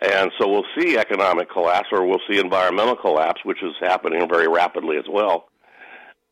And 0.00 0.30
so 0.38 0.48
we'll 0.48 0.64
see 0.78 0.96
economic 0.96 1.50
collapse 1.50 1.88
or 1.92 2.06
we'll 2.06 2.20
see 2.28 2.38
environmental 2.38 2.96
collapse, 2.96 3.40
which 3.44 3.62
is 3.62 3.74
happening 3.80 4.26
very 4.28 4.48
rapidly 4.48 4.96
as 4.96 5.04
well, 5.08 5.48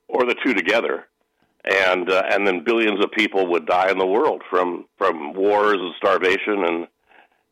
or 0.08 0.24
the 0.24 0.36
two 0.42 0.54
together. 0.54 1.06
And 1.64 2.10
uh, 2.10 2.22
and 2.30 2.46
then 2.46 2.64
billions 2.64 3.04
of 3.04 3.10
people 3.10 3.50
would 3.50 3.66
die 3.66 3.90
in 3.90 3.98
the 3.98 4.06
world 4.06 4.42
from 4.48 4.86
from 4.96 5.34
wars 5.34 5.76
and 5.78 5.92
starvation 5.96 6.64
and 6.64 6.88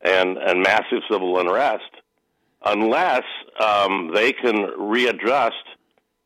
and, 0.02 0.38
and 0.38 0.62
massive 0.62 1.02
civil 1.10 1.38
unrest 1.38 1.90
unless 2.64 3.24
um, 3.60 4.12
they 4.14 4.32
can 4.32 4.70
readjust 4.78 5.54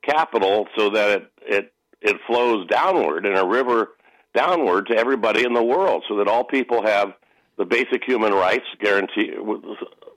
capital 0.03 0.67
so 0.77 0.91
that 0.91 1.11
it, 1.11 1.33
it, 1.43 1.73
it 2.01 2.17
flows 2.27 2.67
downward 2.69 3.27
in 3.27 3.37
a 3.37 3.47
river 3.47 3.91
downward 4.35 4.87
to 4.87 4.97
everybody 4.97 5.45
in 5.45 5.53
the 5.53 5.63
world 5.63 6.05
so 6.09 6.17
that 6.17 6.29
all 6.29 6.45
people 6.45 6.85
have 6.85 7.13
the 7.61 7.67
basic 7.67 8.03
human 8.03 8.33
rights 8.33 8.65
guaranteed, 8.81 9.35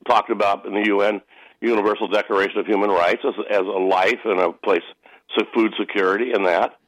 talked 0.08 0.30
about 0.30 0.66
in 0.66 0.74
the 0.74 0.88
UN 0.88 1.22
Universal 1.60 2.08
Declaration 2.08 2.58
of 2.58 2.66
Human 2.66 2.90
Rights 2.90 3.22
as, 3.28 3.34
as 3.52 3.60
a 3.60 3.64
life 3.64 4.20
and 4.24 4.40
a 4.40 4.54
place 4.54 4.82
of 5.38 5.48
food 5.54 5.74
security 5.78 6.32
and 6.32 6.46
that. 6.48 6.80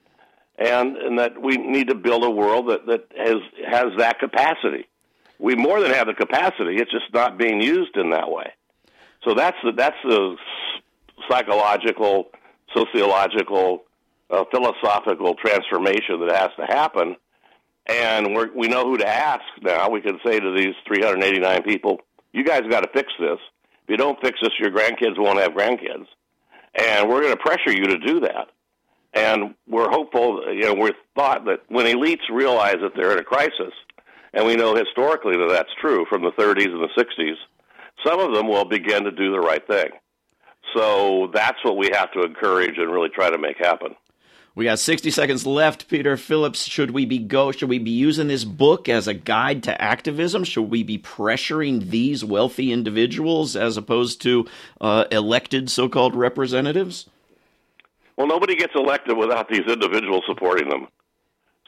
And, 0.58 0.96
and 0.96 1.20
that 1.20 1.42
we 1.42 1.58
need 1.58 1.90
to 1.90 1.96
build 1.96 2.24
a 2.24 2.30
world 2.30 2.70
that, 2.70 2.86
that 2.86 3.06
has, 3.18 3.42
has 3.70 3.98
that 3.98 4.20
capacity. 4.20 4.88
We 5.40 5.56
more 5.56 5.82
than 5.82 5.92
have 5.92 6.08
the 6.08 6.14
capacity, 6.14 6.78
it's 6.78 6.92
just 6.92 7.14
not 7.14 7.38
being 7.38 7.62
used 7.62 7.98
in 7.98 8.12
that 8.12 8.32
way. 8.32 8.54
So 9.26 9.34
that's 9.34 9.58
the, 9.62 9.74
that's 9.74 9.98
the 10.06 10.38
psychological, 11.30 12.30
sociological, 12.74 13.84
uh, 14.30 14.46
philosophical 14.52 15.36
transformation 15.36 16.26
that 16.26 16.34
has 16.34 16.52
to 16.58 16.66
happen. 16.74 17.18
And 17.88 18.34
we're, 18.34 18.52
we 18.54 18.68
know 18.68 18.84
who 18.86 18.98
to 18.98 19.08
ask 19.08 19.44
now. 19.62 19.90
We 19.90 20.02
can 20.02 20.20
say 20.26 20.40
to 20.40 20.52
these 20.56 20.74
389 20.88 21.64
people, 21.64 22.00
you 22.34 22.44
guys 22.44 22.62
got 22.70 22.82
to 22.82 22.90
fix 22.94 23.12
this. 23.20 23.38
If 23.84 23.90
you 23.90 23.98
don't 23.98 24.20
fix 24.22 24.40
this, 24.42 24.52
your 24.60 24.72
grandkids 24.72 25.18
won't 25.18 25.40
have 25.40 25.52
grandkids. 25.52 26.08
And 26.74 27.08
we're 27.08 27.22
going 27.22 27.36
to 27.36 27.42
pressure 27.42 27.72
you 27.72 27.86
to 27.86 28.00
do 28.00 28.22
that. 28.22 28.48
And 29.14 29.56
we're 29.68 29.90
hopeful, 29.90 30.44
you 30.54 30.64
know, 30.64 30.74
we're 30.74 30.92
thought 31.16 31.46
that 31.46 31.62
when 31.70 31.86
elites 31.86 32.30
realize 32.30 32.78
that 32.82 32.92
they're 32.96 33.14
in 33.14 33.20
a 33.20 33.24
crisis, 33.24 33.72
and 34.34 34.46
we 34.46 34.56
know 34.56 34.76
historically 34.76 35.38
that 35.38 35.50
that's 35.50 35.70
true 35.80 36.06
from 36.10 36.24
the 36.24 36.32
30s 36.32 36.68
and 36.68 36.84
the 36.84 36.90
60s, 36.98 37.36
some 38.06 38.20
of 38.20 38.36
them 38.36 38.50
will 38.50 38.66
begin 38.66 39.06
to 39.06 39.12
do 39.12 39.32
the 39.32 39.40
right 39.40 39.66
thing. 39.66 39.90
So 40.76 41.30
that's 41.34 41.64
what 41.64 41.78
we 41.78 41.90
have 41.94 42.12
to 42.12 42.24
encourage 42.24 42.78
and 42.78 42.92
really 42.92 43.10
try 43.10 43.30
to 43.30 43.38
make 43.38 43.58
happen. 43.58 43.96
We 44.56 44.64
got 44.64 44.80
60 44.80 45.12
seconds 45.12 45.46
left, 45.46 45.90
Peter 45.90 46.16
Phillips. 46.16 46.64
Should 46.64 46.92
we 46.92 47.06
be 47.06 47.18
go 47.20 47.52
should 47.52 47.68
we 47.68 47.78
be 47.78 47.92
using 47.92 48.30
this 48.30 48.46
book 48.46 48.88
as 48.88 49.06
a 49.06 49.14
guide 49.14 49.64
to 49.64 49.82
activism? 49.82 50.46
Should 50.46 50.70
we 50.72 50.82
be 50.82 50.98
pressuring 50.98 51.90
these 51.90 52.24
wealthy 52.24 52.72
individuals 52.72 53.58
as 53.58 53.76
opposed 53.76 54.22
to 54.22 54.48
uh, 54.80 55.06
elected 55.12 55.70
so-called 55.70 56.16
representatives? 56.16 57.10
Well, 58.16 58.28
nobody 58.28 58.56
gets 58.56 58.72
elected 58.76 59.18
without 59.18 59.50
these 59.50 59.66
individuals 59.68 60.24
supporting 60.26 60.70
them. 60.70 60.88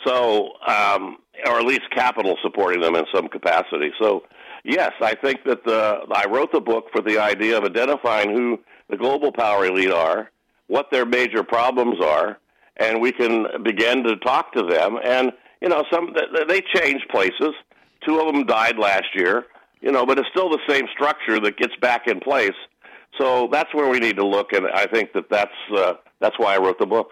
So, 0.06 0.54
um, 0.65 1.17
or 1.45 1.60
at 1.60 1.65
least 1.65 1.89
capital 1.91 2.38
supporting 2.41 2.80
them 2.80 2.95
in 2.95 3.04
some 3.13 3.28
capacity. 3.28 3.91
So, 4.00 4.23
yes, 4.63 4.93
I 5.02 5.13
think 5.13 5.43
that 5.43 5.65
the 5.65 6.06
I 6.10 6.26
wrote 6.30 6.54
the 6.54 6.62
book 6.62 6.86
for 6.93 7.02
the 7.02 7.19
idea 7.19 7.58
of 7.58 7.65
identifying 7.65 8.34
who 8.34 8.62
the 8.89 8.95
global 8.95 9.34
power 9.34 9.65
elite 9.65 9.91
are, 9.91 10.32
what 10.67 10.89
their 10.89 11.06
major 11.06 11.43
problems 11.43 12.00
are, 12.02 12.39
and 12.77 13.01
we 13.01 13.11
can 13.11 13.47
begin 13.63 14.03
to 14.03 14.15
talk 14.17 14.53
to 14.53 14.63
them. 14.63 14.97
And 15.03 15.31
you 15.61 15.69
know, 15.69 15.83
some 15.91 16.15
they 16.47 16.61
change 16.73 17.01
places. 17.09 17.53
Two 18.05 18.19
of 18.19 18.33
them 18.33 18.45
died 18.45 18.77
last 18.77 19.15
year. 19.15 19.45
You 19.81 19.91
know, 19.91 20.05
but 20.05 20.17
it's 20.17 20.29
still 20.29 20.49
the 20.49 20.59
same 20.67 20.85
structure 20.91 21.39
that 21.39 21.57
gets 21.57 21.75
back 21.81 22.07
in 22.07 22.19
place. 22.19 22.55
So 23.17 23.47
that's 23.51 23.73
where 23.73 23.89
we 23.89 23.99
need 23.99 24.17
to 24.17 24.25
look, 24.25 24.53
and 24.53 24.67
I 24.67 24.85
think 24.85 25.13
that 25.13 25.29
that's 25.29 25.51
uh, 25.75 25.93
that's 26.19 26.37
why 26.37 26.55
I 26.55 26.57
wrote 26.57 26.79
the 26.79 26.85
book. 26.85 27.11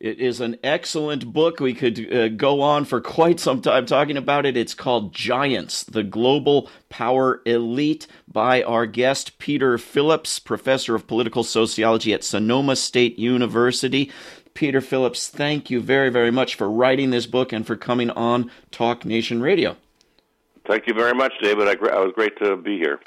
It 0.00 0.18
is 0.18 0.40
an 0.40 0.56
excellent 0.64 1.30
book. 1.30 1.60
We 1.60 1.74
could 1.74 2.10
uh, 2.10 2.28
go 2.28 2.62
on 2.62 2.86
for 2.86 3.02
quite 3.02 3.38
some 3.38 3.60
time 3.60 3.84
talking 3.84 4.16
about 4.16 4.46
it. 4.46 4.56
It's 4.56 4.72
called 4.72 5.12
Giants, 5.12 5.84
the 5.84 6.02
Global 6.02 6.70
Power 6.88 7.42
Elite, 7.44 8.06
by 8.26 8.62
our 8.62 8.86
guest, 8.86 9.36
Peter 9.38 9.76
Phillips, 9.76 10.38
professor 10.38 10.94
of 10.94 11.06
political 11.06 11.44
sociology 11.44 12.14
at 12.14 12.24
Sonoma 12.24 12.76
State 12.76 13.18
University. 13.18 14.10
Peter 14.54 14.80
Phillips, 14.80 15.28
thank 15.28 15.70
you 15.70 15.80
very, 15.80 16.10
very 16.10 16.30
much 16.30 16.54
for 16.54 16.70
writing 16.70 17.10
this 17.10 17.26
book 17.26 17.52
and 17.52 17.66
for 17.66 17.76
coming 17.76 18.10
on 18.10 18.50
Talk 18.70 19.04
Nation 19.04 19.40
Radio. 19.40 19.76
Thank 20.66 20.86
you 20.86 20.94
very 20.94 21.14
much, 21.14 21.32
David. 21.42 21.68
I, 21.68 21.72
I 21.72 22.00
was 22.00 22.12
great 22.14 22.36
to 22.38 22.56
be 22.56 22.78
here. 22.78 23.00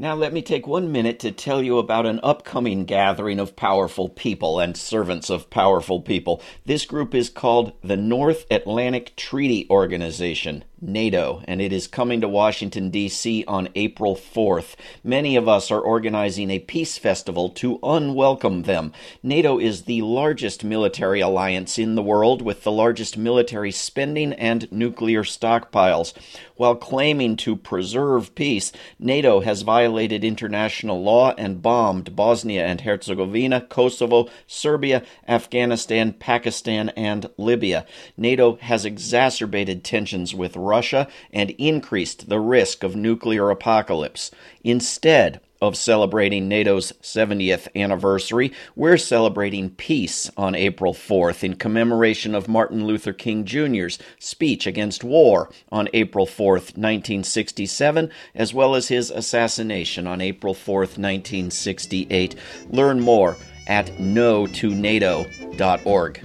Now, 0.00 0.14
let 0.14 0.32
me 0.32 0.40
take 0.40 0.66
one 0.66 0.90
minute 0.90 1.18
to 1.20 1.30
tell 1.30 1.62
you 1.62 1.76
about 1.76 2.06
an 2.06 2.20
upcoming 2.22 2.86
gathering 2.86 3.38
of 3.38 3.54
powerful 3.54 4.08
people 4.08 4.58
and 4.58 4.74
servants 4.74 5.28
of 5.28 5.50
powerful 5.50 6.00
people. 6.00 6.40
This 6.64 6.86
group 6.86 7.14
is 7.14 7.28
called 7.28 7.74
the 7.82 7.98
North 7.98 8.46
Atlantic 8.50 9.14
Treaty 9.16 9.66
Organization. 9.68 10.64
NATO, 10.80 11.42
and 11.46 11.60
it 11.60 11.72
is 11.72 11.86
coming 11.86 12.20
to 12.20 12.28
Washington, 12.28 12.90
D.C. 12.90 13.44
on 13.46 13.68
April 13.74 14.16
4th. 14.16 14.76
Many 15.04 15.36
of 15.36 15.48
us 15.48 15.70
are 15.70 15.80
organizing 15.80 16.50
a 16.50 16.58
peace 16.58 16.98
festival 16.98 17.48
to 17.50 17.78
unwelcome 17.82 18.62
them. 18.62 18.92
NATO 19.22 19.58
is 19.58 19.82
the 19.82 20.02
largest 20.02 20.64
military 20.64 21.20
alliance 21.20 21.78
in 21.78 21.94
the 21.94 22.02
world 22.02 22.42
with 22.42 22.64
the 22.64 22.72
largest 22.72 23.16
military 23.16 23.70
spending 23.70 24.32
and 24.32 24.70
nuclear 24.72 25.22
stockpiles. 25.22 26.14
While 26.56 26.76
claiming 26.76 27.36
to 27.38 27.56
preserve 27.56 28.34
peace, 28.34 28.70
NATO 28.98 29.40
has 29.40 29.62
violated 29.62 30.22
international 30.24 31.02
law 31.02 31.34
and 31.38 31.62
bombed 31.62 32.14
Bosnia 32.14 32.66
and 32.66 32.82
Herzegovina, 32.82 33.62
Kosovo, 33.62 34.28
Serbia, 34.46 35.02
Afghanistan, 35.26 36.12
Pakistan, 36.12 36.90
and 36.90 37.30
Libya. 37.38 37.86
NATO 38.16 38.56
has 38.56 38.84
exacerbated 38.84 39.84
tensions 39.84 40.34
with 40.34 40.54
Russia 40.70 41.08
and 41.32 41.50
increased 41.50 42.28
the 42.28 42.40
risk 42.40 42.82
of 42.82 42.96
nuclear 42.96 43.50
apocalypse. 43.50 44.30
Instead, 44.62 45.40
of 45.60 45.76
celebrating 45.76 46.48
NATO's 46.48 46.92
70th 47.02 47.68
anniversary, 47.76 48.50
we're 48.74 48.96
celebrating 48.96 49.68
peace 49.70 50.30
on 50.36 50.54
April 50.54 50.94
4th 50.94 51.42
in 51.44 51.56
commemoration 51.56 52.34
of 52.34 52.48
Martin 52.48 52.86
Luther 52.86 53.12
King 53.12 53.44
Jr.'s 53.44 53.98
speech 54.18 54.66
against 54.66 55.04
war 55.04 55.50
on 55.70 55.90
April 55.92 56.24
4th, 56.26 56.78
1967, 56.78 58.10
as 58.34 58.54
well 58.54 58.74
as 58.74 58.88
his 58.88 59.10
assassination 59.10 60.06
on 60.06 60.22
April 60.22 60.54
4th, 60.54 60.96
1968. 60.96 62.34
Learn 62.70 63.00
more 63.00 63.36
at 63.66 63.88
no2nato.org. 63.98 66.20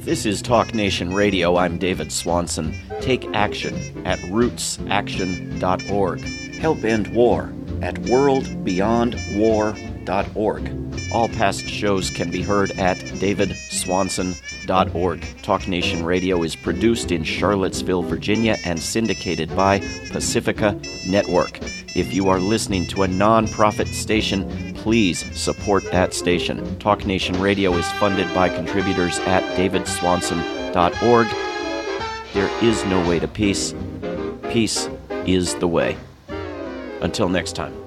This 0.00 0.24
is 0.24 0.40
Talk 0.40 0.74
Nation 0.74 1.12
Radio. 1.12 1.56
I'm 1.56 1.76
David 1.76 2.10
Swanson. 2.10 2.74
Take 3.00 3.26
action 3.34 3.74
at 4.06 4.18
rootsaction.org. 4.20 6.20
Help 6.54 6.84
end 6.84 7.14
war 7.14 7.52
at 7.82 7.94
worldbeyondwar.org. 7.94 10.76
All 11.12 11.28
past 11.28 11.68
shows 11.68 12.10
can 12.10 12.30
be 12.30 12.42
heard 12.42 12.70
at 12.72 12.98
davidswanson.org. 12.98 15.24
Talk 15.42 15.66
Nation 15.66 16.04
Radio 16.04 16.42
is 16.42 16.54
produced 16.54 17.10
in 17.10 17.24
Charlottesville, 17.24 18.02
Virginia, 18.02 18.56
and 18.64 18.78
syndicated 18.78 19.56
by 19.56 19.78
Pacifica 20.10 20.78
Network. 21.08 21.58
If 21.96 22.12
you 22.12 22.28
are 22.28 22.38
listening 22.38 22.86
to 22.88 23.02
a 23.02 23.08
nonprofit 23.08 23.88
station, 23.88 24.74
please 24.74 25.24
support 25.38 25.90
that 25.90 26.14
station. 26.14 26.78
Talk 26.78 27.04
Nation 27.04 27.40
Radio 27.40 27.72
is 27.74 27.90
funded 27.92 28.32
by 28.32 28.48
contributors 28.48 29.18
at 29.20 29.42
davidswanson.org. 29.56 31.49
There 32.32 32.48
is 32.62 32.84
no 32.84 33.06
way 33.08 33.18
to 33.18 33.26
peace. 33.26 33.74
Peace 34.50 34.88
is 35.26 35.54
the 35.56 35.66
way. 35.66 35.96
Until 37.00 37.28
next 37.28 37.56
time. 37.56 37.79